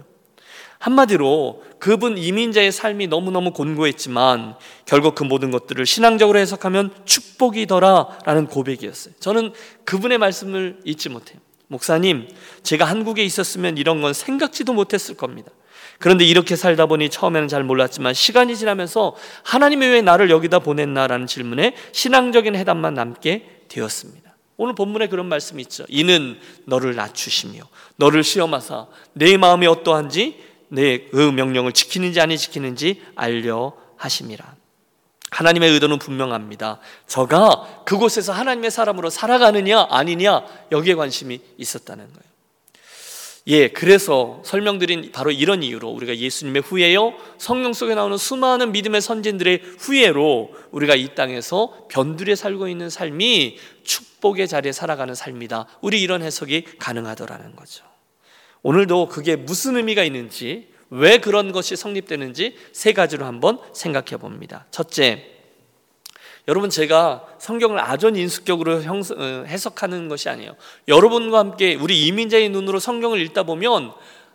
한마디로 0.78 1.62
그분 1.78 2.16
이민자의 2.16 2.72
삶이 2.72 3.08
너무너무 3.08 3.52
곤고했지만 3.52 4.54
결국 4.86 5.14
그 5.14 5.24
모든 5.24 5.50
것들을 5.50 5.84
신앙적으로 5.84 6.38
해석하면 6.38 6.94
축복이더라라는 7.04 8.46
고백이었어요. 8.46 9.14
저는 9.20 9.52
그분의 9.84 10.16
말씀을 10.16 10.80
잊지 10.84 11.10
못해요. 11.10 11.38
목사님, 11.70 12.28
제가 12.64 12.84
한국에 12.84 13.22
있었으면 13.22 13.78
이런 13.78 14.02
건 14.02 14.12
생각지도 14.12 14.72
못했을 14.72 15.16
겁니다. 15.16 15.52
그런데 16.00 16.24
이렇게 16.24 16.56
살다 16.56 16.86
보니 16.86 17.10
처음에는 17.10 17.46
잘 17.46 17.62
몰랐지만 17.62 18.12
시간이 18.12 18.56
지나면서 18.56 19.14
하나님이 19.44 19.86
왜 19.86 20.02
나를 20.02 20.30
여기다 20.30 20.58
보냈나라는 20.58 21.28
질문에 21.28 21.76
신앙적인 21.92 22.56
해답만 22.56 22.94
남게 22.94 23.66
되었습니다. 23.68 24.34
오늘 24.56 24.74
본문에 24.74 25.06
그런 25.06 25.26
말씀이 25.26 25.62
있죠. 25.62 25.84
이는 25.88 26.38
너를 26.64 26.96
낮추시며 26.96 27.62
너를 27.96 28.24
시험하사 28.24 28.88
내 29.12 29.36
마음이 29.36 29.66
어떠한지 29.66 30.50
내 30.68 31.06
그 31.10 31.30
명령을 31.30 31.72
지키는지 31.72 32.20
아니 32.20 32.36
지키는지 32.36 33.02
알려 33.14 33.72
하심이라. 33.96 34.59
하나님의 35.30 35.70
의도는 35.70 35.98
분명합니다. 35.98 36.80
저가 37.06 37.82
그곳에서 37.84 38.32
하나님의 38.32 38.70
사람으로 38.70 39.10
살아가느냐 39.10 39.86
아니냐 39.90 40.44
여기에 40.72 40.94
관심이 40.94 41.40
있었다는 41.56 42.04
거예요. 42.04 42.30
예, 43.46 43.68
그래서 43.68 44.42
설명드린 44.44 45.12
바로 45.12 45.30
이런 45.30 45.62
이유로 45.62 45.88
우리가 45.88 46.16
예수님의 46.16 46.62
후예요, 46.62 47.14
성경 47.38 47.72
속에 47.72 47.94
나오는 47.94 48.16
수많은 48.16 48.70
믿음의 48.70 49.00
선진들의 49.00 49.62
후예로 49.78 50.54
우리가 50.70 50.94
이 50.94 51.14
땅에서 51.14 51.86
변두리에 51.88 52.36
살고 52.36 52.68
있는 52.68 52.90
삶이 52.90 53.56
축복의 53.82 54.46
자리에 54.46 54.72
살아가는 54.72 55.14
삶이다. 55.14 55.66
우리 55.80 56.02
이런 56.02 56.22
해석이 56.22 56.64
가능하더라는 56.78 57.56
거죠. 57.56 57.84
오늘도 58.62 59.08
그게 59.08 59.36
무슨 59.36 59.76
의미가 59.76 60.04
있는지, 60.04 60.69
왜 60.90 61.18
그런 61.18 61.52
것이 61.52 61.76
성립되는지 61.76 62.56
세 62.72 62.92
가지로 62.92 63.24
한번 63.24 63.58
생각해 63.72 64.16
봅니다. 64.18 64.66
첫째, 64.70 65.24
여러분 66.48 66.68
제가 66.68 67.24
성경을 67.38 67.78
아전 67.78 68.16
인수격으로 68.16 68.76
어, 68.76 69.44
해석하는 69.46 70.08
것이 70.08 70.28
아니에요. 70.28 70.56
여러분과 70.88 71.38
함께 71.38 71.74
우리 71.74 72.06
이민자의 72.06 72.48
눈으로 72.48 72.80
성경을 72.80 73.20
읽다 73.20 73.44
보면 73.44 73.92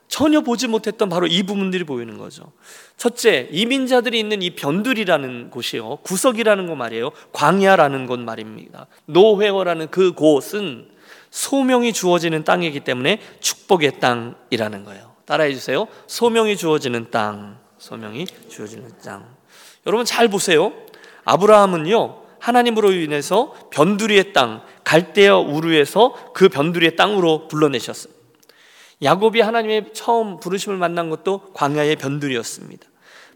전혀 0.07 0.41
보지 0.41 0.67
못했던 0.67 1.09
바로 1.09 1.25
이 1.27 1.43
부분들이 1.43 1.83
보이는 1.83 2.17
거죠. 2.17 2.51
첫째, 2.95 3.49
이민자들이 3.51 4.19
있는 4.19 4.41
이 4.43 4.51
변두리라는 4.51 5.49
곳이요. 5.49 5.97
구석이라는 6.03 6.67
거 6.67 6.75
말이에요. 6.75 7.11
광야라는 7.33 8.05
곳 8.05 8.19
말입니다. 8.19 8.87
노회어라는 9.07 9.89
그 9.89 10.13
곳은 10.13 10.89
소명이 11.31 11.91
주어지는 11.91 12.43
땅이기 12.43 12.81
때문에 12.81 13.19
축복의 13.41 13.99
땅이라는 13.99 14.85
거예요. 14.85 15.14
따라해 15.25 15.53
주세요. 15.53 15.87
소명이 16.07 16.57
주어지는 16.57 17.11
땅. 17.11 17.59
소명이 17.77 18.27
주어지는 18.49 18.91
땅. 19.03 19.35
여러분 19.85 20.05
잘 20.05 20.27
보세요. 20.27 20.73
아브라함은요 21.25 22.21
하나님으로 22.39 22.91
인해서 22.91 23.55
변두리의 23.71 24.33
땅 24.33 24.61
갈대어 24.83 25.39
우르에서 25.39 26.31
그 26.33 26.47
변두리의 26.49 26.95
땅으로 26.95 27.47
불러내셨어요. 27.47 28.13
야곱이 29.03 29.41
하나님의 29.41 29.93
처음 29.93 30.39
부르심을 30.39 30.77
만난 30.77 31.09
것도 31.09 31.53
광야의 31.53 31.97
변두리였습니다. 31.97 32.87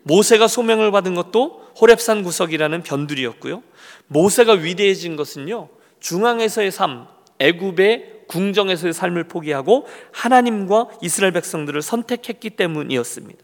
모세가 0.04 0.48
소명을 0.48 0.92
받은 0.92 1.16
것도 1.16 1.68
호렙산 1.80 2.24
구석이라는 2.24 2.84
변두리였고요. 2.84 3.64
모세가 4.08 4.54
위대해진 4.54 5.16
것은요 5.16 5.70
중앙에서의 6.00 6.72
삶, 6.72 7.08
애굽의 7.40 8.26
궁정에서의 8.28 8.94
삶을 8.94 9.26
포기하고 9.26 9.88
하나님과 10.12 10.90
이스라엘 11.02 11.34
백성들을 11.34 11.82
선택했기 11.82 12.52
때문이었습니다. 12.52 13.44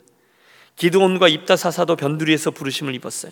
기드온과 0.76 1.28
입다사사도 1.30 1.96
변두리에서 1.96 2.52
부르심을 2.52 2.94
입었어요. 2.96 3.32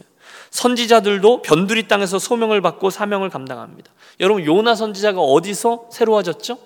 선지자들도 0.49 1.41
변두리 1.41 1.87
땅에서 1.87 2.17
소명을 2.17 2.61
받고 2.61 2.89
사명을 2.89 3.29
감당합니다. 3.29 3.91
여러분 4.19 4.45
요나 4.45 4.75
선지자가 4.75 5.19
어디서 5.19 5.89
새로워졌죠? 5.91 6.57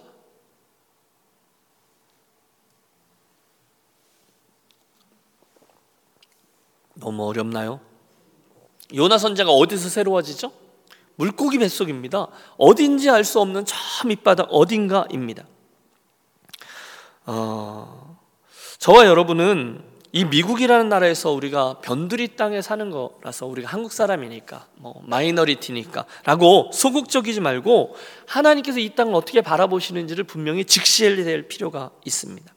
너무 6.94 7.28
어렵나요? 7.28 7.80
요나 8.96 9.18
선지자가 9.18 9.52
어디서 9.52 9.90
새로워지죠? 9.90 10.67
물고기 11.18 11.58
뱃속입니다. 11.58 12.28
어딘지 12.58 13.10
알 13.10 13.24
수 13.24 13.40
없는 13.42 13.66
저 13.66 13.76
밑바닥 14.08 14.48
어딘가입니다. 14.50 15.44
어, 17.26 18.18
저와 18.78 19.06
여러분은 19.06 19.84
이 20.14 20.24
미국이라는 20.24 20.88
나라에서 20.88 21.32
우리가 21.32 21.80
변두리 21.82 22.36
땅에 22.38 22.62
사는 22.62 22.90
거라서 22.90 23.46
우리가 23.46 23.68
한국 23.68 23.92
사람이니까 23.92 24.68
뭐 24.76 25.02
마이너리티니까라고 25.06 26.72
소극적이지 26.72 27.42
말고 27.42 27.96
하나님께서 28.26 28.80
이 28.80 28.90
땅을 28.96 29.14
어떻게 29.14 29.42
바라보시는지를 29.42 30.24
분명히 30.24 30.64
직시해야 30.64 31.16
될 31.24 31.48
필요가 31.48 31.92
있습니다. 32.06 32.54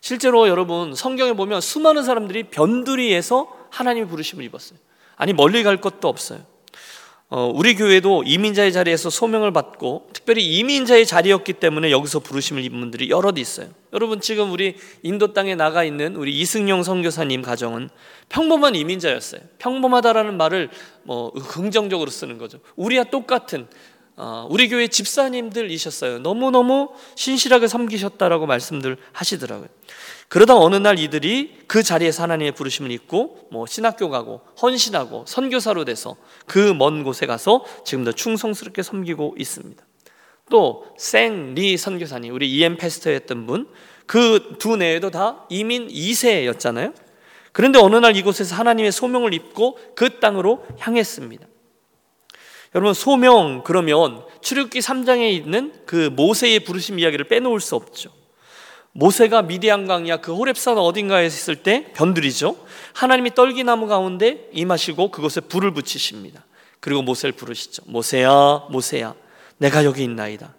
실제로 0.00 0.48
여러분 0.48 0.94
성경에 0.94 1.34
보면 1.34 1.60
수많은 1.60 2.04
사람들이 2.04 2.44
변두리에서 2.44 3.52
하나님의 3.70 4.08
부르심을 4.08 4.44
입었어요. 4.44 4.78
아니 5.16 5.32
멀리 5.32 5.62
갈 5.62 5.80
것도 5.80 6.08
없어요. 6.08 6.40
어, 7.30 7.52
우리 7.54 7.74
교회도 7.74 8.22
이민자의 8.24 8.72
자리에서 8.72 9.10
소명을 9.10 9.52
받고 9.52 10.08
특별히 10.14 10.46
이민자의 10.46 11.04
자리였기 11.04 11.54
때문에 11.54 11.90
여기서 11.90 12.20
부르심을 12.20 12.64
입은 12.64 12.80
분들이 12.80 13.10
여럿 13.10 13.36
있어요. 13.36 13.68
여러분 13.92 14.22
지금 14.22 14.50
우리 14.50 14.76
인도 15.02 15.34
땅에 15.34 15.54
나가 15.54 15.84
있는 15.84 16.16
우리 16.16 16.38
이승용 16.40 16.82
선교사님 16.82 17.42
가정은 17.42 17.90
평범한 18.30 18.76
이민자였어요. 18.76 19.42
평범하다라는 19.58 20.38
말을 20.38 20.70
뭐 21.02 21.30
긍정적으로 21.32 22.10
쓰는 22.10 22.38
거죠. 22.38 22.60
우리와 22.76 23.04
똑같은 23.04 23.66
어, 24.16 24.48
우리 24.50 24.68
교회 24.68 24.88
집사님들이셨어요. 24.88 26.18
너무너무 26.20 26.88
신실하게 27.14 27.68
섬기셨다라고 27.68 28.46
말씀들 28.46 28.96
하시더라고요. 29.12 29.68
그러다 30.28 30.56
어느 30.56 30.76
날 30.76 30.98
이들이 30.98 31.60
그 31.66 31.82
자리에서 31.82 32.22
하나님의 32.24 32.52
부르심을 32.52 32.90
입고 32.90 33.48
뭐 33.50 33.66
신학교 33.66 34.10
가고 34.10 34.42
헌신하고 34.60 35.24
선교사로 35.26 35.84
돼서 35.86 36.16
그 36.46 36.74
먼 36.74 37.02
곳에 37.02 37.24
가서 37.26 37.64
지금도 37.84 38.12
충성스럽게 38.12 38.82
섬기고 38.82 39.36
있습니다. 39.38 39.82
또 40.50 40.86
생리 40.98 41.76
선교사님 41.76 42.34
우리 42.34 42.50
이엠 42.52 42.76
패스터였던 42.76 43.46
분 43.46 43.68
그 44.06 44.56
두 44.58 44.76
내에도 44.76 45.10
다 45.10 45.44
이민 45.50 45.88
2세였잖아요. 45.88 46.94
그런데 47.52 47.78
어느 47.78 47.96
날 47.96 48.16
이곳에서 48.16 48.54
하나님의 48.56 48.90
소명을 48.92 49.34
입고 49.34 49.78
그 49.94 50.18
땅으로 50.20 50.64
향했습니다. 50.78 51.46
여러분 52.74 52.94
소명 52.94 53.62
그러면 53.64 54.22
출애굽기 54.42 54.78
3장에 54.80 55.30
있는 55.32 55.72
그 55.86 56.10
모세의 56.14 56.60
부르심 56.60 56.98
이야기를 56.98 57.26
빼놓을 57.28 57.60
수 57.60 57.76
없죠. 57.76 58.10
모세가 58.92 59.42
미디안 59.42 59.86
강야 59.86 60.16
그 60.18 60.34
호렙산 60.34 60.78
어딘가에 60.78 61.26
있을 61.26 61.56
때 61.56 61.92
변들이죠. 61.94 62.56
하나님이 62.94 63.34
떨기나무 63.34 63.86
가운데 63.86 64.48
임하시고 64.52 65.10
그곳에 65.10 65.40
불을 65.40 65.72
붙이십니다. 65.72 66.44
그리고 66.80 67.02
모세를 67.02 67.32
부르시죠. 67.32 67.82
모세야, 67.86 68.66
모세야, 68.70 69.14
내가 69.58 69.84
여기 69.84 70.04
있나이다. 70.04 70.54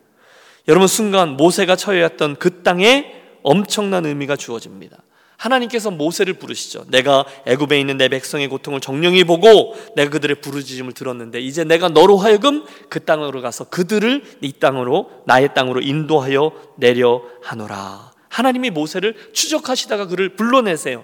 여러분 0.67 0.87
순간 0.87 1.29
모세가 1.37 1.75
처해 1.75 2.01
왔던 2.03 2.35
그 2.35 2.61
땅에 2.61 3.13
엄청난 3.41 4.05
의미가 4.05 4.35
주어집니다. 4.35 4.97
하나님께서 5.37 5.89
모세를 5.89 6.33
부르시죠. 6.33 6.85
내가 6.89 7.25
애굽에 7.45 7.79
있는 7.79 7.97
내 7.97 8.09
백성의 8.09 8.49
고통을 8.49 8.81
정령히 8.81 9.23
보고 9.23 9.75
내가 9.95 10.09
그들의 10.09 10.41
부르짖음을 10.41 10.93
들었는데 10.93 11.39
이제 11.39 11.63
내가 11.63 11.87
너로 11.87 12.17
하여금 12.17 12.65
그 12.89 13.05
땅으로 13.05 13.41
가서 13.41 13.63
그들을 13.63 14.21
이 14.41 14.51
땅으로 14.51 15.09
나의 15.25 15.53
땅으로 15.53 15.81
인도하여 15.81 16.51
내려 16.75 17.23
하노라. 17.41 18.08
하나님이 18.29 18.69
모세를 18.69 19.15
추적하시다가 19.33 20.07
그를 20.07 20.29
불러내세요. 20.29 21.03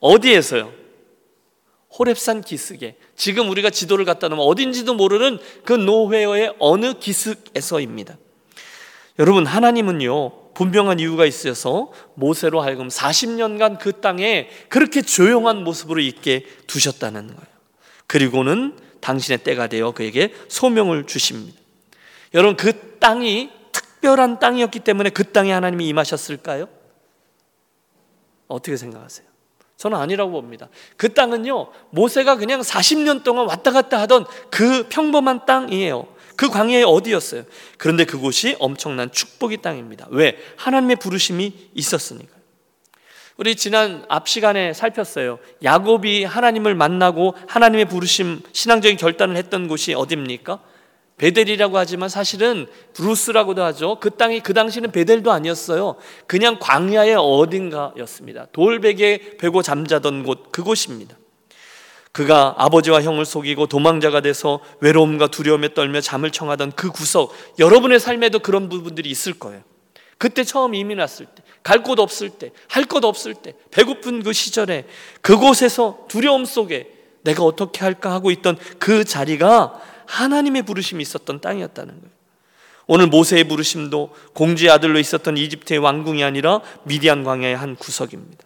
어디에서요? 0.00 0.72
호랩산 1.92 2.44
기슭에 2.44 2.96
지금 3.16 3.48
우리가 3.48 3.70
지도를 3.70 4.04
갖다 4.04 4.28
놓으면 4.28 4.44
어딘지도 4.44 4.94
모르는 4.94 5.38
그 5.64 5.72
노회어의 5.72 6.54
어느 6.58 6.94
기슭에서입니다. 6.94 8.18
여러분 9.18 9.46
하나님은요 9.46 10.52
분명한 10.52 11.00
이유가 11.00 11.26
있어서 11.26 11.92
모세로 12.14 12.60
하여금 12.60 12.88
40년간 12.88 13.78
그 13.78 14.00
땅에 14.00 14.48
그렇게 14.68 15.02
조용한 15.02 15.64
모습으로 15.64 16.00
있게 16.00 16.46
두셨다는 16.66 17.26
거예요. 17.26 17.56
그리고는 18.06 18.76
당신의 19.00 19.38
때가 19.38 19.66
되어 19.66 19.92
그에게 19.92 20.32
소명을 20.48 21.06
주십니다. 21.06 21.58
여러분 22.34 22.56
그 22.56 22.98
땅이 22.98 23.50
특별한 24.06 24.38
땅이었기 24.38 24.80
때문에 24.80 25.10
그 25.10 25.24
땅에 25.32 25.50
하나님이 25.50 25.88
임하셨을까요? 25.88 26.68
어떻게 28.46 28.76
생각하세요? 28.76 29.26
저는 29.76 29.98
아니라고 29.98 30.30
봅니다. 30.30 30.68
그 30.96 31.12
땅은요, 31.12 31.72
모세가 31.90 32.36
그냥 32.36 32.60
40년 32.60 33.24
동안 33.24 33.46
왔다 33.46 33.72
갔다 33.72 34.00
하던 34.02 34.24
그 34.50 34.88
평범한 34.88 35.44
땅이에요. 35.44 36.06
그 36.36 36.48
광야에 36.48 36.84
어디였어요? 36.84 37.42
그런데 37.78 38.04
그곳이 38.04 38.56
엄청난 38.60 39.10
축복의 39.10 39.60
땅입니다. 39.60 40.06
왜? 40.10 40.38
하나님의 40.56 40.96
부르심이 40.96 41.70
있었으니까. 41.74 42.36
우리 43.36 43.56
지난 43.56 44.04
앞 44.08 44.28
시간에 44.28 44.72
살폈어요. 44.72 45.40
야곱이 45.62 46.24
하나님을 46.24 46.74
만나고 46.74 47.34
하나님의 47.48 47.86
부르심, 47.86 48.40
신앙적인 48.52 48.96
결단을 48.96 49.36
했던 49.36 49.66
곳이 49.66 49.94
어디입니까? 49.94 50.60
베델이라고 51.18 51.78
하지만 51.78 52.08
사실은 52.08 52.66
브루스라고도 52.92 53.62
하죠. 53.64 53.98
그 54.00 54.10
땅이 54.10 54.40
그 54.40 54.52
당시는 54.52 54.92
베델도 54.92 55.32
아니었어요. 55.32 55.96
그냥 56.26 56.58
광야의 56.60 57.14
어딘가였습니다. 57.16 58.48
돌베개 58.52 59.38
베고 59.38 59.62
잠자던 59.62 60.24
곳 60.24 60.52
그곳입니다. 60.52 61.16
그가 62.12 62.54
아버지와 62.58 63.02
형을 63.02 63.24
속이고 63.24 63.66
도망자가 63.66 64.20
돼서 64.20 64.60
외로움과 64.80 65.26
두려움에 65.28 65.74
떨며 65.74 66.00
잠을 66.00 66.30
청하던 66.30 66.72
그 66.72 66.90
구석 66.90 67.32
여러분의 67.58 68.00
삶에도 68.00 68.38
그런 68.38 68.68
부분들이 68.68 69.10
있을 69.10 69.34
거예요. 69.34 69.62
그때 70.18 70.44
처음 70.44 70.74
이민 70.74 70.98
왔을 70.98 71.26
때, 71.26 71.42
갈 71.62 71.82
곳 71.82 71.98
없을 72.00 72.30
때, 72.30 72.52
할 72.68 72.86
것 72.86 73.04
없을 73.04 73.34
때, 73.34 73.52
배고픈 73.70 74.22
그 74.22 74.32
시절에 74.32 74.86
그곳에서 75.20 76.06
두려움 76.08 76.46
속에 76.46 76.90
내가 77.22 77.42
어떻게 77.44 77.80
할까 77.80 78.12
하고 78.12 78.30
있던 78.30 78.56
그 78.78 79.04
자리가 79.04 79.78
하나님의 80.06 80.62
부르심이 80.62 81.02
있었던 81.02 81.40
땅이었다는 81.40 81.94
거예요. 81.94 82.16
오늘 82.86 83.08
모세의 83.08 83.44
부르심도 83.44 84.14
공주의 84.32 84.70
아들로 84.70 84.98
있었던 84.98 85.36
이집트의 85.36 85.78
왕궁이 85.80 86.22
아니라 86.22 86.60
미디안 86.84 87.24
광야의 87.24 87.56
한 87.56 87.74
구석입니다. 87.76 88.44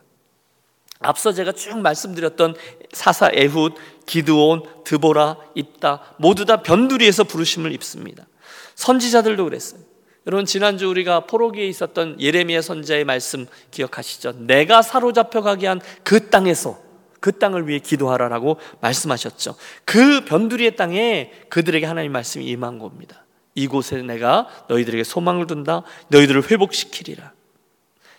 앞서 1.00 1.32
제가 1.32 1.52
쭉 1.52 1.78
말씀드렸던 1.78 2.54
사사 2.92 3.30
에훗, 3.32 3.70
기드온, 4.06 4.62
드보라, 4.84 5.36
입다 5.54 6.14
모두 6.18 6.44
다 6.44 6.62
변두리에서 6.62 7.24
부르심을 7.24 7.72
입습니다. 7.72 8.26
선지자들도 8.74 9.44
그랬어요. 9.44 9.80
여러분 10.26 10.44
지난주 10.44 10.88
우리가 10.88 11.20
포로기에 11.20 11.66
있었던 11.66 12.20
예레미야 12.20 12.60
선자의 12.60 13.04
말씀 13.04 13.46
기억하시죠? 13.70 14.32
내가 14.46 14.82
사로잡혀 14.82 15.40
가게 15.40 15.66
한 15.66 15.80
그 16.02 16.28
땅에서 16.28 16.78
그 17.20 17.38
땅을 17.38 17.68
위해 17.68 17.78
기도하라라고 17.78 18.58
말씀하셨죠. 18.80 19.54
그 19.84 20.24
변두리의 20.24 20.76
땅에 20.76 21.32
그들에게 21.48 21.86
하나님 21.86 22.12
말씀이 22.12 22.46
임한 22.46 22.78
겁니다. 22.78 23.24
이곳에 23.54 24.02
내가 24.02 24.48
너희들에게 24.68 25.04
소망을 25.04 25.46
둔다. 25.46 25.82
너희들을 26.08 26.50
회복시키리라. 26.50 27.32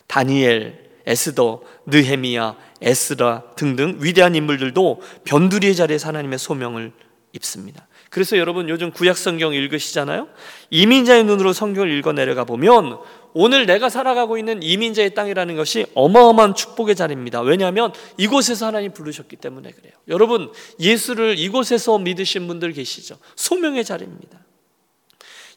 다니엘, 0.08 0.92
에스더, 1.06 1.62
느헤미야, 1.88 2.56
에스라 2.82 3.44
등등 3.56 3.98
위대한 4.02 4.36
인물들도 4.36 5.02
변두리의 5.26 5.76
자리에서 5.76 6.10
하나님의 6.10 6.38
소명을 6.38 6.92
입습니다. 7.34 7.88
그래서 8.10 8.38
여러분 8.38 8.68
요즘 8.68 8.92
구약 8.92 9.18
성경 9.18 9.54
읽으시잖아요. 9.54 10.28
이민자의 10.70 11.24
눈으로 11.24 11.54
성경을 11.54 11.90
읽어 11.98 12.12
내려가 12.12 12.44
보면 12.44 13.00
오늘 13.34 13.66
내가 13.66 13.90
살아가고 13.90 14.38
있는 14.38 14.62
이민자의 14.62 15.14
땅이라는 15.14 15.56
것이 15.56 15.86
어마어마한 15.96 16.56
축복의 16.56 16.96
자리입니다. 16.96 17.42
왜냐하면 17.42 17.94
이곳에서 18.18 18.68
하나님 18.68 18.94
부르셨기 18.94 19.38
때문에 19.38 19.72
그래요. 19.72 19.94
여러분 20.08 20.52
예수를 20.80 21.38
이곳에서 21.38 21.98
믿으신 21.98 22.48
분들 22.48 22.74
계시죠. 22.74 23.18
소명의 23.36 23.86
자리입니다. 23.86 24.40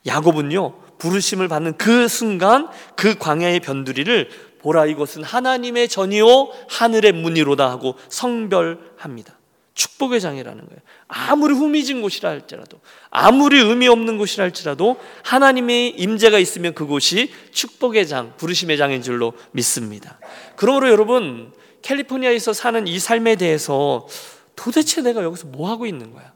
야곱은요 0.05 0.79
부르심을 0.97 1.47
받는 1.47 1.77
그 1.77 2.07
순간 2.07 2.69
그 2.95 3.17
광야의 3.17 3.59
변두리를 3.59 4.29
보라 4.59 4.85
이곳은 4.85 5.23
하나님의 5.23 5.89
전이요 5.89 6.49
하늘의 6.69 7.11
문이로다 7.11 7.69
하고 7.69 7.95
성별합니다. 8.09 9.37
축복의 9.75 10.21
장이라는 10.21 10.65
거예요. 10.65 10.79
아무리 11.07 11.53
후미진 11.53 12.01
곳이라 12.01 12.29
할지라도 12.29 12.79
아무리 13.11 13.59
의미 13.59 13.87
없는 13.87 14.17
곳이라 14.17 14.45
할지라도 14.45 14.99
하나님의 15.23 15.91
임재가 15.91 16.39
있으면 16.39 16.73
그곳이 16.73 17.31
축복의 17.51 18.07
장, 18.07 18.33
부르심의 18.37 18.77
장인 18.77 19.01
줄로 19.03 19.33
믿습니다. 19.51 20.17
그러므로 20.55 20.89
여러분 20.89 21.53
캘리포니아에서 21.81 22.53
사는 22.53 22.87
이 22.87 22.97
삶에 22.97 23.35
대해서 23.35 24.07
도대체 24.55 25.01
내가 25.01 25.21
여기서 25.23 25.47
뭐 25.47 25.69
하고 25.69 25.85
있는 25.85 26.13
거야? 26.13 26.33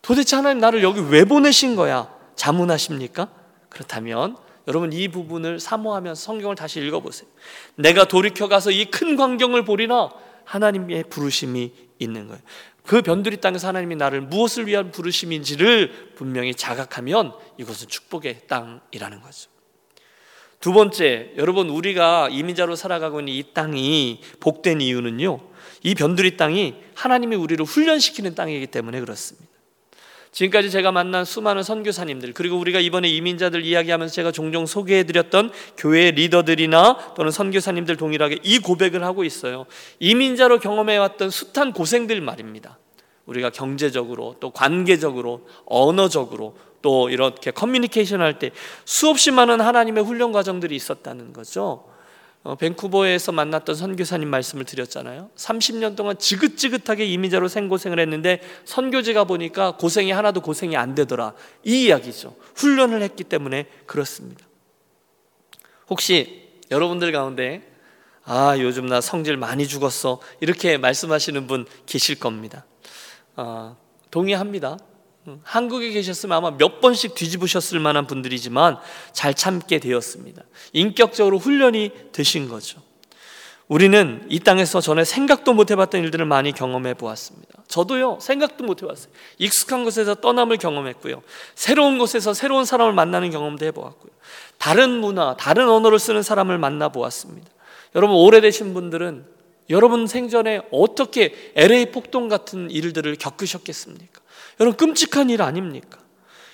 도대체 0.00 0.36
하나님 0.36 0.58
나를 0.58 0.82
여기 0.82 1.00
왜 1.00 1.24
보내신 1.24 1.76
거야? 1.76 2.08
자문하십니까? 2.36 3.28
그렇다면 3.68 4.36
여러분 4.66 4.92
이 4.92 5.08
부분을 5.08 5.60
사모하면서 5.60 6.20
성경을 6.20 6.56
다시 6.56 6.80
읽어보세요. 6.80 7.28
내가 7.76 8.04
돌이켜 8.06 8.48
가서 8.48 8.70
이 8.70 8.86
큰 8.86 9.16
광경을 9.16 9.64
보리나 9.64 10.10
하나님의 10.44 11.04
부르심이 11.10 11.72
있는 11.98 12.28
거예요. 12.28 12.40
그 12.88 13.02
변두리 13.02 13.36
땅에서 13.36 13.68
하나님이 13.68 13.96
나를 13.96 14.22
무엇을 14.22 14.66
위한 14.66 14.90
부르심인지를 14.90 16.12
분명히 16.14 16.54
자각하면 16.54 17.34
이것은 17.58 17.86
축복의 17.86 18.46
땅이라는 18.46 19.20
거죠. 19.20 19.50
두 20.58 20.72
번째, 20.72 21.32
여러분 21.36 21.68
우리가 21.68 22.30
이민자로 22.30 22.76
살아가고 22.76 23.20
있는 23.20 23.34
이 23.34 23.44
땅이 23.52 24.22
복된 24.40 24.80
이유는요. 24.80 25.38
이 25.82 25.94
변두리 25.94 26.38
땅이 26.38 26.76
하나님이 26.94 27.36
우리를 27.36 27.62
훈련시키는 27.62 28.34
땅이기 28.34 28.68
때문에 28.68 29.00
그렇습니다. 29.00 29.47
지금까지 30.32 30.70
제가 30.70 30.92
만난 30.92 31.24
수많은 31.24 31.62
선교사님들 31.62 32.32
그리고 32.32 32.58
우리가 32.58 32.80
이번에 32.80 33.08
이민자들 33.08 33.64
이야기하면서 33.64 34.14
제가 34.14 34.32
종종 34.32 34.66
소개해드렸던 34.66 35.50
교회 35.76 36.10
리더들이나 36.10 37.14
또는 37.16 37.30
선교사님들 37.30 37.96
동일하게 37.96 38.38
이 38.42 38.58
고백을 38.58 39.04
하고 39.04 39.24
있어요. 39.24 39.66
이민자로 39.98 40.58
경험해왔던 40.60 41.30
숱한 41.30 41.72
고생들 41.72 42.20
말입니다. 42.20 42.78
우리가 43.26 43.50
경제적으로 43.50 44.36
또 44.40 44.50
관계적으로 44.50 45.46
언어적으로 45.66 46.56
또 46.80 47.10
이렇게 47.10 47.50
커뮤니케이션 47.50 48.20
할 48.20 48.38
때 48.38 48.50
수없이 48.84 49.30
많은 49.30 49.60
하나님의 49.60 50.04
훈련 50.04 50.32
과정들이 50.32 50.76
있었다는 50.76 51.32
거죠. 51.32 51.84
어, 52.44 52.54
밴쿠버에서 52.54 53.32
만났던 53.32 53.74
선교사님 53.74 54.28
말씀을 54.28 54.64
드렸잖아요. 54.64 55.30
30년 55.36 55.96
동안 55.96 56.18
지긋지긋하게 56.18 57.04
이민자로 57.04 57.48
생고생을 57.48 57.98
했는데 57.98 58.40
선교지가 58.64 59.24
보니까 59.24 59.76
고생이 59.76 60.12
하나도 60.12 60.40
고생이 60.40 60.76
안 60.76 60.94
되더라. 60.94 61.34
이 61.64 61.86
이야기죠. 61.86 62.36
훈련을 62.54 63.02
했기 63.02 63.24
때문에 63.24 63.66
그렇습니다. 63.86 64.46
혹시 65.88 66.48
여러분들 66.70 67.12
가운데 67.12 67.62
아 68.24 68.56
요즘 68.58 68.86
나 68.86 69.00
성질 69.00 69.36
많이 69.36 69.66
죽었어 69.66 70.20
이렇게 70.40 70.76
말씀하시는 70.76 71.46
분 71.46 71.66
계실 71.86 72.20
겁니다. 72.20 72.64
어, 73.36 73.76
동의합니다. 74.10 74.78
한국에 75.42 75.90
계셨으면 75.90 76.36
아마 76.36 76.56
몇 76.56 76.80
번씩 76.80 77.14
뒤집으셨을 77.14 77.80
만한 77.80 78.06
분들이지만 78.06 78.78
잘 79.12 79.34
참게 79.34 79.78
되었습니다. 79.78 80.42
인격적으로 80.72 81.38
훈련이 81.38 81.90
되신 82.12 82.48
거죠. 82.48 82.80
우리는 83.68 84.24
이 84.30 84.40
땅에서 84.40 84.80
전에 84.80 85.04
생각도 85.04 85.52
못 85.52 85.70
해봤던 85.70 86.02
일들을 86.02 86.24
많이 86.24 86.52
경험해 86.52 86.94
보았습니다. 86.94 87.62
저도요, 87.68 88.18
생각도 88.20 88.64
못 88.64 88.82
해봤어요. 88.82 89.12
익숙한 89.36 89.84
곳에서 89.84 90.14
떠남을 90.14 90.56
경험했고요. 90.56 91.22
새로운 91.54 91.98
곳에서 91.98 92.32
새로운 92.32 92.64
사람을 92.64 92.94
만나는 92.94 93.30
경험도 93.30 93.66
해보았고요. 93.66 94.10
다른 94.56 94.90
문화, 94.90 95.36
다른 95.36 95.68
언어를 95.68 95.98
쓰는 95.98 96.22
사람을 96.22 96.56
만나 96.56 96.88
보았습니다. 96.88 97.46
여러분, 97.94 98.16
오래되신 98.16 98.72
분들은 98.72 99.38
여러분 99.70 100.06
생전에 100.06 100.62
어떻게 100.70 101.52
LA 101.54 101.90
폭동 101.90 102.28
같은 102.28 102.70
일들을 102.70 103.16
겪으셨겠습니까? 103.16 104.20
여러분 104.60 104.76
끔찍한 104.76 105.30
일 105.30 105.42
아닙니까? 105.42 105.98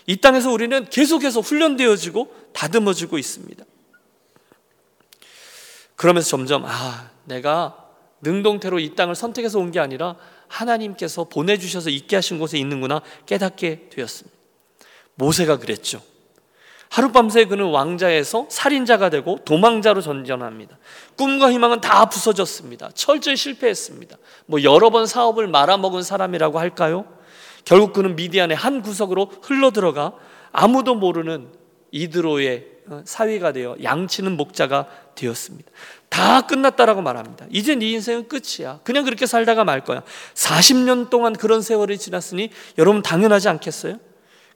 이 0.06 0.16
땅에서 0.16 0.50
우리는 0.50 0.84
계속해서 0.90 1.40
훈련되어지고 1.40 2.34
다듬어지고 2.52 3.18
있습니다. 3.18 3.64
그러면서 5.96 6.28
점점 6.28 6.64
아 6.66 7.10
내가 7.24 7.78
능동태로 8.20 8.78
이 8.80 8.94
땅을 8.94 9.14
선택해서 9.14 9.58
온 9.58 9.70
게 9.70 9.80
아니라 9.80 10.16
하나님께서 10.48 11.24
보내주셔서 11.24 11.90
있게 11.90 12.16
하신 12.16 12.38
곳에 12.38 12.58
있는구나 12.58 13.00
깨닫게 13.26 13.88
되었습니다. 13.90 14.36
모세가 15.16 15.58
그랬죠. 15.58 16.02
하룻밤새 16.90 17.46
그는 17.46 17.70
왕자에서 17.70 18.46
살인자가 18.50 19.10
되고 19.10 19.38
도망자로 19.44 20.00
전전합니다. 20.00 20.78
꿈과 21.16 21.50
희망은 21.50 21.80
다 21.80 22.04
부서졌습니다. 22.04 22.90
철저히 22.94 23.36
실패했습니다. 23.36 24.16
뭐 24.46 24.62
여러 24.62 24.90
번 24.90 25.06
사업을 25.06 25.48
말아먹은 25.48 26.02
사람이라고 26.02 26.58
할까요? 26.60 27.04
결국 27.64 27.92
그는 27.92 28.16
미디안의 28.16 28.57
한 28.57 28.83
구석으로 28.83 29.31
흘러 29.42 29.70
들어가 29.70 30.12
아무도 30.53 30.94
모르는 30.94 31.48
이드로의 31.90 32.74
어, 32.87 33.03
사위가 33.07 33.53
되어 33.53 33.77
양치는 33.83 34.37
목자가 34.37 34.87
되었습니다. 35.14 35.70
다 36.11 36.42
끝났다라고 36.42 37.00
말합니다. 37.00 37.46
이제 37.50 37.74
네 37.74 37.92
인생은 37.92 38.29
끝이야. 38.29 38.81
그냥 38.85 39.05
그렇게 39.05 39.27
살다가 39.27 39.64
말 39.64 39.85
거야. 39.85 40.03
40년 40.35 41.09
동안 41.09 41.33
그런 41.33 41.62
세월이 41.62 41.98
지났으니 41.98 42.50
여러분 42.77 43.00
당연하지 43.00 43.48
않겠어요? 43.48 43.98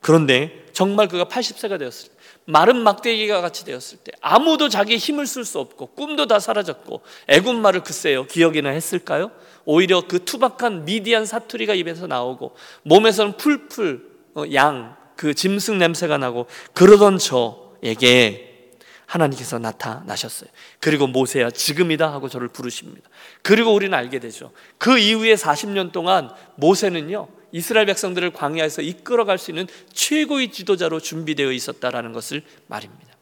그런데 0.00 0.66
정말 0.72 1.08
그가 1.08 1.24
80세가 1.24 1.78
되었을 1.78 2.10
때 2.10 2.14
마른 2.50 2.82
막대기가 2.82 3.42
같이 3.42 3.66
되었을 3.66 3.98
때 3.98 4.10
아무도 4.22 4.70
자기 4.70 4.96
힘을 4.96 5.26
쓸 5.26 5.44
수 5.44 5.58
없고 5.58 5.88
꿈도 5.88 6.26
다 6.26 6.38
사라졌고 6.38 7.02
애군말을 7.26 7.82
글쎄요 7.82 8.26
기억이나 8.26 8.70
했을까요? 8.70 9.30
오히려 9.66 10.04
그 10.08 10.24
투박한 10.24 10.86
미디안 10.86 11.26
사투리가 11.26 11.74
입에서 11.74 12.06
나오고 12.06 12.56
몸에서는 12.84 13.36
풀풀 13.36 14.08
어, 14.34 14.44
양그 14.50 15.34
짐승 15.34 15.76
냄새가 15.76 16.16
나고 16.16 16.46
그러던 16.72 17.18
저에게 17.18 18.72
하나님께서 19.04 19.58
나타나셨어요. 19.58 20.48
그리고 20.80 21.06
모세야 21.06 21.50
지금이다 21.50 22.10
하고 22.10 22.30
저를 22.30 22.48
부르십니다. 22.48 23.08
그리고 23.42 23.74
우리는 23.74 23.96
알게 23.96 24.20
되죠. 24.20 24.52
그 24.78 24.98
이후에 24.98 25.34
40년 25.34 25.92
동안 25.92 26.30
모세는요 26.56 27.28
이스라엘 27.52 27.86
백성들을 27.86 28.32
광야에서 28.32 28.82
이끌어갈 28.82 29.38
수 29.38 29.50
있는 29.50 29.66
최고의 29.92 30.52
지도자로 30.52 31.00
준비되어 31.00 31.52
있었다라는 31.52 32.12
것을 32.12 32.42
말입니다. 32.66 33.16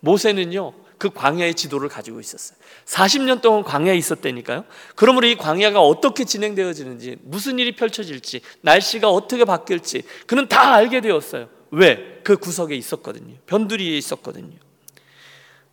모세는요 0.00 0.74
그 0.98 1.10
광야의 1.10 1.54
지도를 1.54 1.88
가지고 1.88 2.20
있었어요. 2.20 2.58
40년 2.84 3.40
동안 3.40 3.62
광야에 3.62 3.96
있었다니까요. 3.96 4.64
그러므로 4.96 5.28
이 5.28 5.36
광야가 5.36 5.80
어떻게 5.80 6.24
진행되어지는지, 6.24 7.18
무슨 7.22 7.58
일이 7.60 7.72
펼쳐질지, 7.72 8.40
날씨가 8.62 9.08
어떻게 9.08 9.44
바뀔지, 9.44 10.02
그는 10.26 10.48
다 10.48 10.74
알게 10.74 11.00
되었어요. 11.00 11.48
왜? 11.70 12.20
그 12.24 12.36
구석에 12.36 12.74
있었거든요. 12.74 13.36
변두리에 13.46 13.96
있었거든요. 13.96 14.56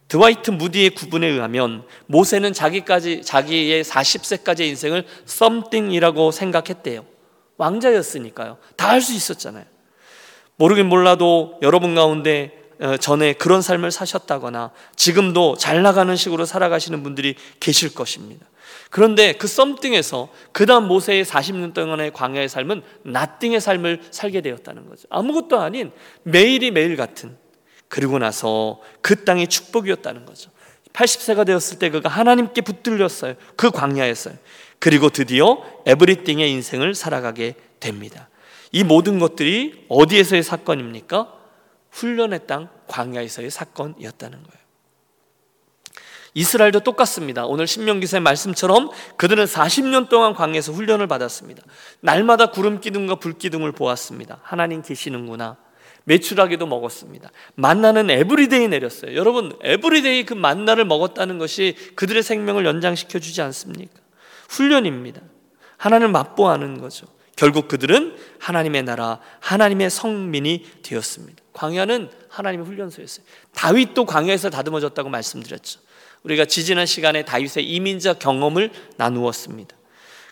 드와이트 0.08 0.52
무디의 0.52 0.92
구분에 0.92 1.26
의하면 1.28 1.84
모세는 2.06 2.54
자기까지 2.54 3.24
자기의 3.24 3.84
40세까지의 3.84 4.68
인생을 4.68 5.06
썸띵이라고 5.26 6.30
생각했대요. 6.30 7.15
왕자였으니까요. 7.58 8.58
다 8.76 8.90
할 8.90 9.02
수 9.02 9.14
있었잖아요. 9.14 9.66
모르긴 10.58 10.88
몰라도 10.88 11.58
여러분 11.62 11.96
가운데 11.96 12.62
어, 12.80 12.98
전에 12.98 13.34
그런 13.34 13.62
삶을 13.62 13.92
사셨다거나 13.92 14.72
지금도 14.96 15.56
잘 15.58 15.82
나가는 15.82 16.14
식으로 16.16 16.46
살아가시는 16.46 17.04
분들이 17.04 17.36
계실 17.60 17.94
것입니다. 17.94 18.46
그런데 18.90 19.34
그 19.34 19.48
썸띵에서 19.48 20.30
그 20.52 20.66
다음 20.66 20.88
모세의 20.88 21.26
40년 21.26 21.74
동안의 21.74 22.12
광야의 22.12 22.50
삶은 22.50 22.82
나띵의 23.04 23.62
삶을 23.62 24.04
살게 24.12 24.42
되었다는 24.42 24.90
거죠. 24.90 25.04
아무것도 25.10 25.60
아닌 25.60 25.92
매일이 26.24 26.72
매일 26.72 26.96
같은 26.98 27.38
그리고 27.88 28.20
나서 28.20 28.82
그 29.02 29.24
땅이 29.24 29.48
축복이었다는 29.48 30.26
거죠. 30.26 30.52
80세가 30.94 31.46
되었을 31.46 31.80
때 31.80 31.90
그가 31.90 32.10
하나님께 32.10 32.62
붙들렸어요. 32.62 33.36
그 33.56 33.70
광야에서요. 33.72 34.36
그리고 34.86 35.10
드디어 35.10 35.64
everything의 35.88 36.52
인생을 36.52 36.94
살아가게 36.94 37.56
됩니다. 37.80 38.30
이 38.72 38.84
모든 38.84 39.18
것들이 39.18 39.84
어디에서의 39.90 40.44
사건입니까? 40.44 41.34
훈련의 41.90 42.42
땅 42.46 42.70
광야에서의 42.86 43.50
사건이었다는 43.50 44.38
거예요. 44.44 44.66
이스라엘도 46.36 46.82
똑같습니다. 46.82 47.48
오늘 47.48 47.66
신명기서의 47.66 48.22
말씀처럼 48.22 48.92
그들은 49.18 49.46
40년 49.46 50.08
동안 50.08 50.36
광야에서 50.36 50.72
훈련을 50.72 51.08
받았습니다. 51.08 51.64
날마다 52.02 52.52
구름 52.52 52.80
기둥과 52.80 53.16
불 53.16 53.40
기둥을 53.40 53.72
보았습니다. 53.72 54.40
하나님 54.44 54.84
계시는구나. 54.84 55.58
메추라기도 56.04 56.68
먹었습니다. 56.68 57.32
만나는 57.56 58.12
every 58.12 58.47
day 58.47 58.68
내렸어요. 58.68 59.16
여러분, 59.16 59.58
every 59.64 60.02
day 60.02 60.26
그 60.26 60.36
만나를 60.36 60.86
먹었다는 60.86 61.40
것이 61.40 61.76
그들의 61.96 62.22
생명을 62.22 62.68
연장시켜 62.68 63.18
주지 63.18 63.42
않습니까? 63.42 64.05
훈련입니다. 64.50 65.22
하나님을 65.78 66.12
맛보아하는 66.12 66.80
거죠. 66.80 67.08
결국 67.36 67.68
그들은 67.68 68.16
하나님의 68.40 68.84
나라, 68.84 69.20
하나님의 69.42 69.90
성민이 69.90 70.66
되었습니다. 70.84 71.44
광야는 71.54 72.10
하나님의 72.30 72.66
훈련소였어요. 72.66 73.26
다윗도 73.54 74.06
광야에서 74.06 74.50
다듬어졌다고 74.50 75.10
말씀드렸죠. 75.10 75.80
우리가 76.24 76.46
지지난 76.46 76.86
시간에 76.86 77.24
다윗의 77.24 77.66
이민자 77.66 78.14
경험을 78.16 78.72
나누었습니다. 78.98 79.76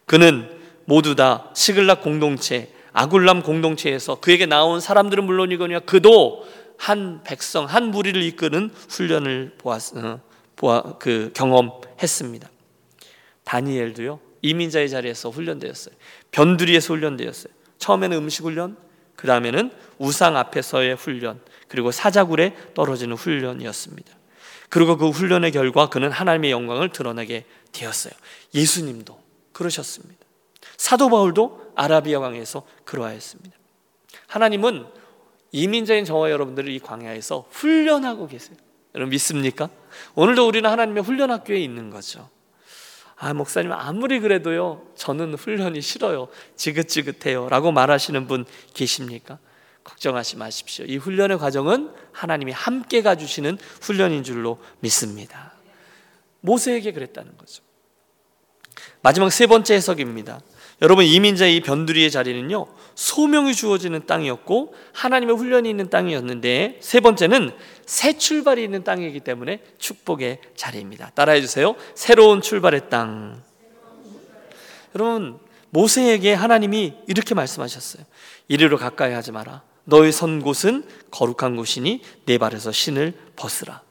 그는 0.06 0.50
모두 0.86 1.16
다 1.16 1.52
시글락 1.54 2.02
공동체, 2.02 2.74
아굴람 2.94 3.42
공동체에서 3.44 4.16
그에게 4.16 4.46
나온 4.46 4.80
사람들은 4.80 5.24
물론이거니와 5.24 5.82
그도 5.82 6.46
한 6.78 7.22
백성, 7.24 7.66
한 7.66 7.92
무리를 7.92 8.22
이끄는 8.22 8.70
훈련을 8.90 9.54
보았, 9.58 9.96
어, 9.96 10.20
보아, 10.56 10.98
그 11.00 11.32
경험했습니다. 11.34 12.50
다니엘도요 13.44 14.20
이민자의 14.42 14.90
자리에서 14.90 15.30
훈련되었어요. 15.30 15.96
변두리에서 16.32 16.94
훈련되었어요. 16.94 17.54
처음에는 17.78 18.18
음식 18.18 18.44
훈련, 18.44 18.78
그 19.16 19.28
다음에는 19.28 19.72
우상 19.98 20.38
앞에서의 20.38 20.96
훈련, 20.96 21.40
그리고 21.68 21.92
사자굴에 21.92 22.56
떨어지는 22.74 23.16
훈련이었습니다. 23.16 24.14
그리고 24.70 24.98
그 24.98 25.10
훈련의 25.10 25.52
결과 25.52 25.88
그는 25.88 26.12
하나님의 26.12 26.52
영광을 26.52 26.90
드러내게 26.90 27.46
되었어요. 27.72 28.14
예수님도 28.54 29.20
그러셨습니다. 29.54 30.24
사도 30.78 31.10
바울도 31.10 31.74
아라비아 31.76 32.20
왕에서 32.20 32.66
그러하였습니다. 32.84 33.56
하나님은 34.28 34.86
이민자인 35.52 36.06
저와 36.06 36.32
여러분들을 36.32 36.70
이 36.70 36.80
광야에서 36.80 37.46
훈련하고 37.52 38.28
계세요. 38.28 38.58
여러분 38.96 39.12
믿습니까? 39.12 39.70
오늘도 40.16 40.48
우리는 40.48 40.70
하나님의 40.70 41.04
훈련 41.04 41.32
학교에 41.32 41.60
있는 41.60 41.90
거죠. 41.90 42.30
아, 43.24 43.34
목사님, 43.34 43.72
아무리 43.72 44.20
그래도요, 44.20 44.86
저는 44.96 45.36
훈련이 45.36 45.80
싫어요. 45.80 46.28
지긋지긋해요. 46.58 47.48
라고 47.48 47.72
말하시는 47.72 48.28
분 48.28 48.44
계십니까? 48.74 49.40
걱정하지 49.86 50.36
마십시오. 50.36 50.84
이 50.86 50.98
훈련의 50.98 51.38
과정은 51.38 51.90
하나님이 52.12 52.52
함께 52.52 53.02
가주시는 53.02 53.58
훈련인 53.82 54.24
줄로 54.24 54.62
믿습니다. 54.82 55.54
모세에게 56.42 56.92
그랬다는 56.92 57.38
거죠. 57.38 57.64
마지막 59.02 59.32
세 59.32 59.48
번째 59.48 59.76
해석입니다. 59.76 60.42
여러분 60.84 61.06
이민자의 61.06 61.56
이 61.56 61.62
변두리의 61.62 62.12
자리는요 62.12 62.68
소명이 62.96 63.56
주어지는 63.56 64.06
땅이었고 64.06 64.76
하나님의 64.92 65.38
훈련이 65.38 65.70
있는 65.70 65.90
땅이었는데 65.90 66.80
세 66.82 67.00
번째는 67.00 67.52
새 67.86 68.18
출발이 68.18 68.62
있는 68.62 68.84
땅이기 68.84 69.22
때문에 69.22 69.62
축복의 69.80 70.42
자리입니다. 70.58 71.12
따라해 71.16 71.40
주세요. 71.40 71.76
새로운 71.96 72.42
출발의 72.42 72.90
땅. 72.90 73.42
여러분 74.94 75.40
모세에게 75.70 76.34
하나님이 76.34 76.96
이렇게 77.08 77.34
말씀하셨어요. 77.34 78.04
이리로 78.50 78.78
가까이 78.78 79.14
하지 79.14 79.32
마라. 79.32 79.64
너의 79.86 80.12
선 80.12 80.42
곳은 80.42 80.84
거룩한 81.12 81.56
곳이니 81.56 82.02
내 82.26 82.38
발에서 82.38 82.74
신을 82.74 83.14
벗으라. 83.38 83.82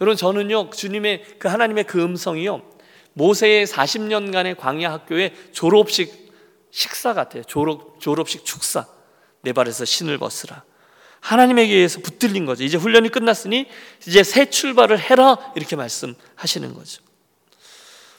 여러분 0.00 0.16
저는요 0.16 0.70
주님의 0.70 1.24
그 1.38 1.48
하나님의 1.48 1.84
그 1.84 2.02
음성이요 2.02 2.62
모세의 3.12 3.66
40년간의 3.66 4.56
광야 4.56 4.90
학교의 4.92 5.34
졸업식 5.52 6.27
식사 6.70 7.14
같아요. 7.14 7.42
졸업, 7.44 8.00
졸업식 8.00 8.44
축사. 8.44 8.86
내 9.42 9.52
발에서 9.52 9.84
신을 9.84 10.18
벗으라. 10.18 10.64
하나님에게 11.20 11.74
의해서 11.74 12.00
붙들린 12.00 12.44
거죠. 12.44 12.64
이제 12.64 12.76
훈련이 12.76 13.08
끝났으니 13.08 13.66
이제 14.06 14.22
새 14.22 14.46
출발을 14.50 14.98
해라. 14.98 15.36
이렇게 15.56 15.76
말씀하시는 15.76 16.74
거죠. 16.74 17.02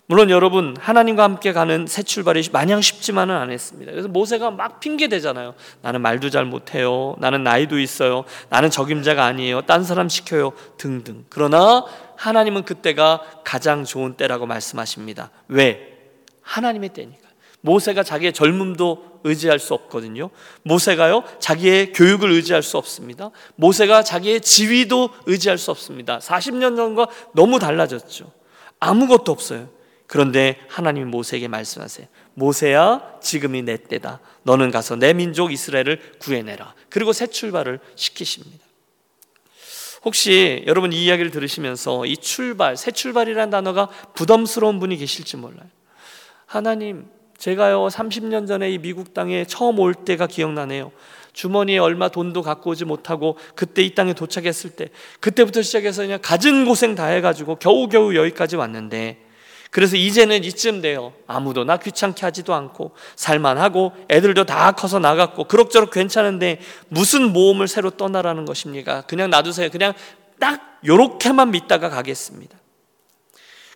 물론 0.10 0.32
여러분 0.32 0.76
하나님과 0.80 1.22
함께 1.22 1.54
가는 1.54 1.86
새 1.86 2.02
출발이 2.02 2.50
마냥 2.52 2.82
쉽지만은 2.82 3.36
않았습니다. 3.36 3.92
그래서 3.92 4.08
모세가 4.08 4.50
막 4.50 4.80
핑계 4.80 5.08
대잖아요. 5.08 5.54
나는 5.84 6.02
말도 6.02 6.32
잘 6.32 6.46
못해요. 6.46 7.16
나는 7.20 7.44
나이도 7.44 7.78
있어요. 7.78 8.24
나는 8.50 8.72
적임자가 8.72 9.24
아니에요. 9.24 9.62
딴 9.62 9.84
사람 9.84 10.10
시켜요. 10.10 10.54
등등. 10.78 11.26
그러나 11.30 11.86
하나님은 12.18 12.64
그때가 12.64 13.22
가장 13.44 13.86
좋은 13.86 14.16
때라고 14.16 14.48
말씀하십니다. 14.48 15.30
왜? 15.48 15.96
하나님의 16.42 16.90
때니까. 16.90 17.29
모세가 17.62 18.04
자기의 18.04 18.34
젊음도 18.34 19.19
의지할 19.24 19.60
수 19.60 19.74
없거든요. 19.74 20.30
모세가요, 20.63 21.24
자기의 21.39 21.91
교육을 21.93 22.32
의지할 22.32 22.63
수 22.63 22.78
없습니다. 22.78 23.32
모세가 23.56 24.04
자기의 24.04 24.41
지위도 24.41 25.10
의지할 25.26 25.58
수 25.58 25.72
없습니다. 25.72 26.19
40년 26.19 26.76
전과 26.76 27.08
너무 27.34 27.60
달라졌죠. 27.60 28.32
아무것도 28.80 29.32
없어요. 29.32 29.69
그런데 30.08 30.58
하나님이 30.69 31.06
모세에게 31.06 31.48
말씀하세요. 31.48 32.08
모세야, 32.34 33.19
지금이 33.22 33.62
내 33.62 33.78
때다. 33.78 34.22
너는 34.43 34.72
가서 34.72 34.95
내 34.95 35.13
민족 35.13 35.52
이스라엘을 35.52 36.13
구해내라. 36.19 36.74
그리고 36.89 37.13
새 37.13 37.28
출발을 37.28 37.80
시키십니다. 37.95 38.65
혹시 40.04 40.63
여러분 40.65 40.93
이 40.93 41.04
이야기를 41.06 41.30
들으시면서 41.30 42.06
이 42.06 42.15
출발, 42.17 42.78
새 42.78 42.89
출발이라는 42.91 43.50
단어가 43.50 43.89
부담스러운 44.15 44.80
분이 44.80 44.98
계실지 44.98 45.38
몰라요. 45.38 45.67
하나님, 46.45 47.06
제가요 47.39 47.88
30년 47.88 48.47
전에 48.47 48.69
이 48.69 48.78
미국 48.78 49.13
땅에 49.13 49.45
처음 49.45 49.80
올 49.80 49.93
때가 49.95 50.28
기억나네요. 50.28 50.91
주머니에 51.32 51.78
얼마 51.78 52.10
돈도 52.10 52.41
갖고 52.41 52.71
오지 52.71 52.84
못하고 52.84 53.38
그때 53.56 53.82
이 53.82 53.95
땅에 53.95 54.13
도착했을 54.13 54.71
때 54.71 54.89
그때부터 55.21 55.62
시작해서 55.62 56.02
그냥 56.02 56.19
가진 56.21 56.65
고생 56.65 56.95
다 56.95 57.06
해가지고 57.06 57.56
겨우겨우 57.56 58.13
여기까지 58.13 58.58
왔는데 58.58 59.25
그래서 59.71 59.95
이제는 59.95 60.43
이쯤 60.43 60.82
돼요. 60.82 61.13
아무도 61.28 61.63
나 61.63 61.78
귀찮게 61.78 62.25
하지도 62.25 62.54
않고 62.54 62.91
살만하고 63.15 63.93
애들도 64.10 64.43
다 64.45 64.71
커서 64.73 64.99
나갔고 64.99 65.45
그럭저럭 65.45 65.91
괜찮은데 65.91 66.60
무슨 66.89 67.32
모험을 67.32 67.67
새로 67.69 67.91
떠나라는 67.91 68.45
것입니까? 68.45 69.02
그냥 69.02 69.30
놔두세요. 69.30 69.69
그냥 69.69 69.93
딱 70.39 70.80
요렇게만 70.86 71.52
믿다가 71.52 71.89
가겠습니다. 71.89 72.58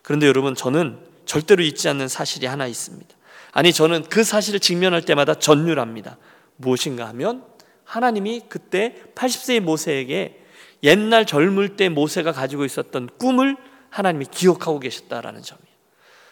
그런데 0.01 0.27
여러분 0.27 0.55
저는 0.55 0.99
절대로 1.25 1.63
잊지 1.63 1.87
않는 1.87 2.09
사실이 2.09 2.47
하나 2.47 2.67
있습니다. 2.67 3.15
아니 3.53 3.71
저는 3.71 4.03
그 4.09 4.23
사실을 4.23 4.59
직면할 4.59 5.03
때마다 5.03 5.35
전율합니다. 5.35 6.17
무엇인가 6.57 7.07
하면 7.09 7.45
하나님이 7.85 8.41
그때 8.49 8.95
80세의 9.15 9.59
모세에게 9.59 10.43
옛날 10.81 11.25
젊을 11.25 11.77
때 11.77 11.87
모세가 11.89 12.31
가지고 12.31 12.65
있었던 12.65 13.09
꿈을 13.17 13.55
하나님이 13.89 14.25
기억하고 14.31 14.79
계셨다라는 14.79 15.43
점이에요. 15.43 15.73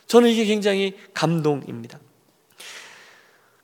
저는 0.08 0.30
이게 0.30 0.46
굉장히 0.46 0.98
감동입니다. 1.14 2.00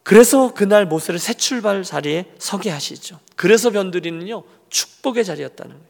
그래서 0.03 0.53
그날 0.53 0.85
모세를 0.85 1.19
새 1.19 1.33
출발 1.33 1.83
자리에 1.83 2.31
서게 2.37 2.69
하시죠. 2.69 3.19
그래서 3.35 3.71
변두리는요, 3.71 4.43
축복의 4.69 5.25
자리였다는 5.25 5.73
거예요. 5.73 5.87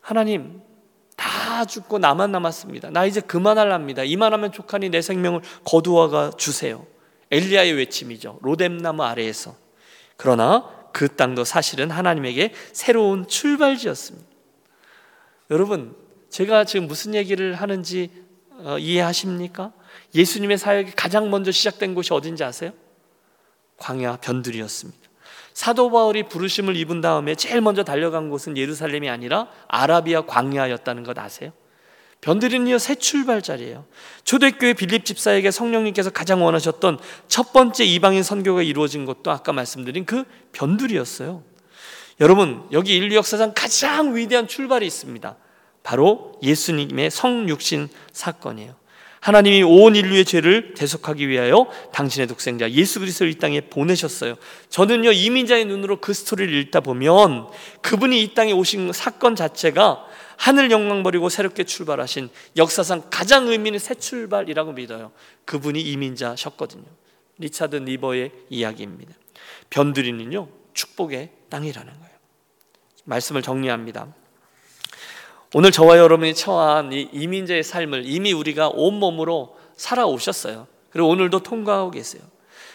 하나님, 0.00 0.60
다 1.22 1.64
죽고 1.64 1.98
나만 2.00 2.32
남았습니다. 2.32 2.90
나 2.90 3.06
이제 3.06 3.20
그만할랍니다. 3.20 4.02
이만하면 4.02 4.50
족하니 4.50 4.88
내 4.88 5.00
생명을 5.00 5.40
거두어가 5.64 6.32
주세요. 6.36 6.84
엘리야의 7.30 7.74
외침이죠. 7.74 8.40
로뎀나무 8.42 9.04
아래에서. 9.04 9.54
그러나 10.16 10.68
그 10.92 11.14
땅도 11.14 11.44
사실은 11.44 11.92
하나님에게 11.92 12.52
새로운 12.72 13.28
출발지였습니다. 13.28 14.26
여러분, 15.50 15.94
제가 16.28 16.64
지금 16.64 16.88
무슨 16.88 17.14
얘기를 17.14 17.54
하는지 17.54 18.10
어, 18.64 18.78
이해하십니까? 18.78 19.72
예수님의 20.16 20.58
사역이 20.58 20.92
가장 20.92 21.30
먼저 21.30 21.52
시작된 21.52 21.94
곳이 21.94 22.12
어딘지 22.12 22.42
아세요? 22.42 22.72
광야 23.76 24.16
변두리였습니다. 24.16 25.01
사도 25.54 25.90
바울이 25.90 26.24
부르심을 26.24 26.76
입은 26.76 27.00
다음에 27.00 27.34
제일 27.34 27.60
먼저 27.60 27.84
달려간 27.84 28.30
곳은 28.30 28.56
예루살렘이 28.56 29.08
아니라 29.08 29.48
아라비아 29.68 30.22
광야였다는 30.22 31.02
것 31.02 31.18
아세요? 31.18 31.52
변두리는요 32.22 32.78
새 32.78 32.94
출발 32.94 33.42
자리예요. 33.42 33.84
초대교회 34.24 34.74
빌립 34.74 35.04
집사에게 35.04 35.50
성령님께서 35.50 36.10
가장 36.10 36.42
원하셨던 36.44 36.98
첫 37.26 37.52
번째 37.52 37.84
이방인 37.84 38.22
선교가 38.22 38.62
이루어진 38.62 39.04
것도 39.04 39.30
아까 39.30 39.52
말씀드린 39.52 40.04
그 40.06 40.24
변두리였어요. 40.52 41.42
여러분 42.20 42.64
여기 42.70 42.96
인류 42.96 43.16
역사상 43.16 43.52
가장 43.54 44.14
위대한 44.14 44.46
출발이 44.46 44.86
있습니다. 44.86 45.36
바로 45.82 46.38
예수님의 46.42 47.10
성육신 47.10 47.88
사건이에요. 48.12 48.76
하나님이 49.22 49.62
온 49.62 49.94
인류의 49.94 50.24
죄를 50.24 50.74
대속하기 50.74 51.28
위하여 51.28 51.68
당신의 51.92 52.26
독생자 52.26 52.68
예수 52.72 52.98
그리스도를 52.98 53.30
이 53.30 53.38
땅에 53.38 53.60
보내셨어요. 53.60 54.34
저는요 54.68 55.12
이민자의 55.12 55.64
눈으로 55.66 56.00
그 56.00 56.12
스토리를 56.12 56.52
읽다 56.52 56.80
보면 56.80 57.46
그분이 57.82 58.20
이 58.20 58.34
땅에 58.34 58.50
오신 58.50 58.92
사건 58.92 59.36
자체가 59.36 60.04
하늘 60.36 60.72
영광 60.72 61.04
버리고 61.04 61.28
새롭게 61.28 61.62
출발하신 61.62 62.30
역사상 62.56 63.04
가장 63.10 63.46
의미 63.46 63.68
있는 63.68 63.78
새 63.78 63.94
출발이라고 63.94 64.72
믿어요. 64.72 65.12
그분이 65.44 65.80
이민자셨거든요. 65.80 66.86
리차드 67.38 67.76
니버의 67.76 68.32
이야기입니다. 68.50 69.14
변두리는요 69.70 70.48
축복의 70.74 71.30
땅이라는 71.48 71.92
거예요. 71.92 72.12
말씀을 73.04 73.42
정리합니다. 73.42 74.12
오늘 75.54 75.70
저와 75.70 75.98
여러분이 75.98 76.34
처한 76.34 76.92
이 76.92 77.08
이민자의 77.12 77.62
삶을 77.62 78.04
이미 78.06 78.32
우리가 78.32 78.70
온몸으로 78.72 79.56
살아오셨어요. 79.76 80.66
그리고 80.90 81.08
오늘도 81.08 81.40
통과하고 81.40 81.90
계세요. 81.90 82.22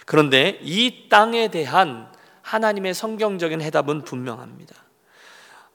그런데 0.06 0.60
이 0.62 1.10
땅에 1.10 1.50
대한 1.50 2.08
하나님의 2.44 2.94
성경적인 2.94 3.62
해답은 3.62 4.04
분명합니다. 4.04 4.76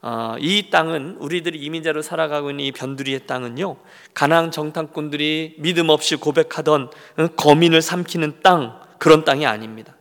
어, 0.02 0.36
이 0.38 0.70
땅은 0.70 1.16
우리들이 1.18 1.58
이민자로 1.58 2.02
살아가고 2.02 2.50
있는 2.50 2.64
이 2.64 2.72
변두리의 2.72 3.26
땅은요 3.26 3.76
가나안 4.14 4.50
정탐꾼들이 4.50 5.56
믿음 5.58 5.90
없이 5.90 6.16
고백하던 6.16 6.90
거민을 7.36 7.82
삼키는 7.82 8.40
땅 8.42 8.80
그런 8.98 9.24
땅이 9.24 9.46
아닙니다. 9.46 9.94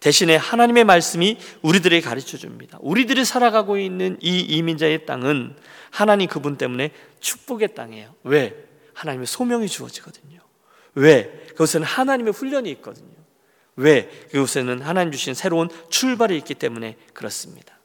대신에 0.00 0.36
하나님의 0.36 0.84
말씀이 0.84 1.38
우리들에게 1.62 2.06
가르쳐 2.06 2.36
줍니다. 2.36 2.78
우리들이 2.80 3.24
살아가고 3.24 3.78
있는 3.78 4.16
이 4.20 4.40
이민자의 4.40 5.06
땅은 5.06 5.56
하나님 5.90 6.28
그분 6.28 6.56
때문에 6.56 6.92
축복의 7.20 7.74
땅이에요. 7.74 8.14
왜? 8.24 8.54
하나님의 8.94 9.26
소명이 9.26 9.68
주어지거든요. 9.68 10.40
왜? 10.94 11.46
그것은 11.50 11.82
하나님의 11.82 12.32
훈련이 12.32 12.70
있거든요. 12.72 13.18
왜? 13.76 14.08
그곳에는 14.32 14.82
하나님 14.82 15.12
주신 15.12 15.34
새로운 15.34 15.68
출발이 15.88 16.36
있기 16.38 16.54
때문에 16.54 16.96
그렇습니다. 17.12 17.78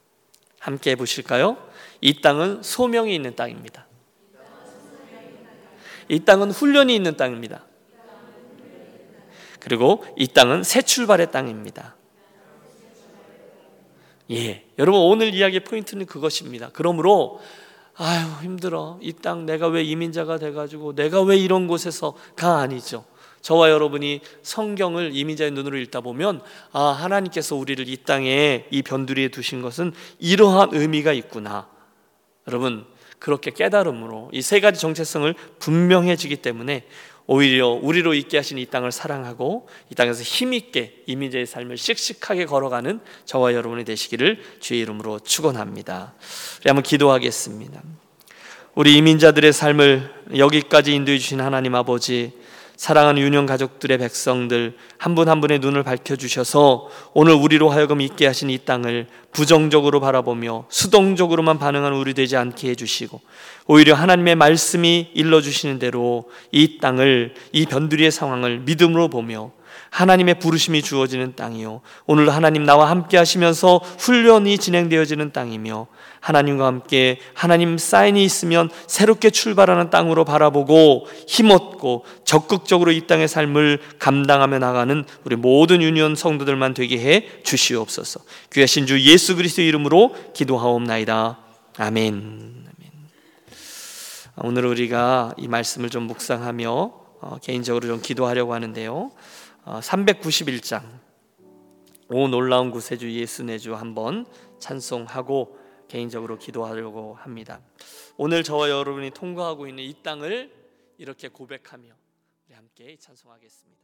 함께 0.60 0.92
해보실까요? 0.92 1.58
이 2.02 2.22
땅은 2.22 2.64
소명이 2.64 3.14
있는 3.14 3.36
땅입니다. 3.36 3.88
이 6.10 6.20
땅은 6.20 6.52
훈련이 6.52 6.96
있는 6.96 7.16
땅입니다. 7.16 7.66
그리고 9.60 10.06
이 10.18 10.28
땅은 10.28 10.64
새 10.64 10.82
출발의 10.82 11.32
땅입니다. 11.32 11.96
예. 14.32 14.66
여러분 14.80 15.02
오늘 15.02 15.34
이야기의 15.34 15.62
포인트는 15.62 16.06
그것입니다. 16.06 16.70
그러므로 16.74 17.42
아유 17.96 18.26
힘들어 18.42 18.98
이 19.02 19.14
땅 19.14 19.46
내가 19.46 19.68
왜 19.68 19.84
이민자가 19.84 20.38
돼가지고 20.40 20.96
내가 20.96 21.22
왜 21.22 21.38
이런 21.38 21.68
곳에서가 21.68 22.58
아니죠. 22.60 23.06
저와 23.42 23.70
여러분이 23.70 24.22
성경을 24.42 25.16
이민자의 25.16 25.52
눈으로 25.52 25.78
읽다 25.78 26.00
보면 26.02 26.42
아 26.72 26.82
하나님께서 26.82 27.56
우리를 27.56 27.88
이 27.90 27.98
땅에 27.98 28.66
이 28.72 28.82
변두리에 28.82 29.28
두신 29.28 29.62
것은 29.62 29.92
이러한 30.20 30.70
의미가 30.72 31.12
있구나. 31.14 31.68
여러분 32.48 32.86
그렇게 33.20 33.52
깨달음으로 33.52 34.30
이 34.34 34.42
세 34.42 34.60
가지 34.60 34.80
정체성을 34.80 35.34
분명해지기 35.60 36.38
때문에 36.38 36.86
오히려 37.26 37.70
우리로 37.70 38.14
있게 38.14 38.38
하신 38.38 38.58
이 38.58 38.66
땅을 38.66 38.92
사랑하고 38.92 39.68
이 39.90 39.96
땅에서 39.96 40.24
힘있게 40.24 41.04
이민자의 41.06 41.46
삶을 41.46 41.78
씩씩하게 41.78 42.46
걸어가는 42.46 43.00
저와 43.26 43.54
여러분이 43.54 43.86
되시기를 43.86 44.42
주의 44.60 44.82
이름으로 44.82 45.20
축원합니다. 45.20 46.14
우리 46.62 46.70
한번 46.70 46.84
기도하겠습니다. 46.84 47.82
우리 48.76 48.98
이민자들의 48.98 49.54
삶을 49.54 50.12
여기까지 50.36 50.94
인도해 50.94 51.18
주신 51.18 51.40
하나님 51.40 51.76
아버지 51.76 52.34
사랑하는 52.76 53.22
유년 53.22 53.46
가족들의 53.46 53.98
백성들 53.98 54.76
한분한 54.98 55.42
분의 55.42 55.60
눈을 55.60 55.84
밝혀 55.84 56.16
주셔서 56.16 56.90
오늘 57.14 57.34
우리로 57.34 57.70
하여금 57.70 58.02
있게 58.02 58.26
하신 58.28 58.50
이 58.50 58.58
땅을 58.60 59.08
부정적으로 59.32 60.00
바라보며 60.00 60.66
수동적으로만 60.70 61.60
반응하는 61.60 61.98
우리 61.98 62.14
되지 62.14 62.38
않게 62.38 62.70
해 62.70 62.76
주시고 62.76 63.22
오히려 63.68 63.96
하나님의 63.96 64.36
말씀이 64.36 65.12
일러 65.14 65.42
주시는 65.42 65.80
대로 65.80 66.30
이 66.52 66.80
땅을 66.80 67.34
이 67.52 67.66
변두리의 67.66 68.12
상황을 68.12 68.60
믿음으로 68.60 69.10
보며 69.10 69.52
하나님의 69.90 70.40
부르심이 70.40 70.82
주어지는 70.82 71.36
땅이요. 71.36 71.82
오늘 72.08 72.30
하나님 72.30 72.66
나와 72.66 72.90
함께 72.90 73.18
하시면서 73.18 73.78
훈련이 73.78 74.58
진행되어지는 74.58 75.32
땅이며 75.32 75.88
하나님과 76.24 76.66
함께 76.66 77.20
하나님 77.34 77.78
사인이 77.78 78.24
있으면 78.24 78.70
새롭게 78.88 79.30
출발하는 79.30 79.90
땅으로 79.90 80.24
바라보고 80.24 81.06
힘없고 81.28 82.06
적극적으로 82.24 82.94
이 82.94 83.06
땅의 83.08 83.28
삶을 83.28 83.80
감당하며 84.00 84.60
나가는 84.60 85.04
우리 85.26 85.36
모든 85.36 85.82
유년 85.82 86.16
성도들만 86.16 86.76
되게 86.76 86.98
해 86.98 87.28
주시옵소서. 87.44 88.22
귀하신 88.54 88.86
주 88.86 89.02
예수 89.02 89.36
그리스도 89.36 89.64
이름으로 89.64 90.16
기도하옵나이다. 90.34 91.40
아멘. 91.78 92.68
오늘 94.38 94.66
우리가 94.66 95.34
이 95.38 95.50
말씀을 95.50 95.90
좀 95.90 96.04
묵상하며 96.04 96.72
어, 97.20 97.38
개인적으로 97.42 97.86
좀 97.86 98.02
기도하려고 98.02 98.54
하는데요. 98.54 99.12
391장 99.66 100.84
어, 100.84 101.00
오 102.12 102.28
놀라운 102.30 102.72
구세주 102.72 103.12
예수 103.12 103.44
내주 103.44 103.76
한번 103.76 104.26
찬송하고 104.60 105.63
개인적으로 105.94 106.40
기도하려고 106.40 107.14
합니다. 107.14 107.62
오늘 108.18 108.42
저와 108.42 108.72
여러분이 108.72 109.12
통과하고 109.12 109.68
있는 109.68 109.84
이 109.84 109.94
땅을 110.02 110.52
이렇게 110.98 111.28
고백하며 111.28 111.96
우리 112.48 112.56
함께 112.56 112.98
찬송하겠습니다. 112.98 113.83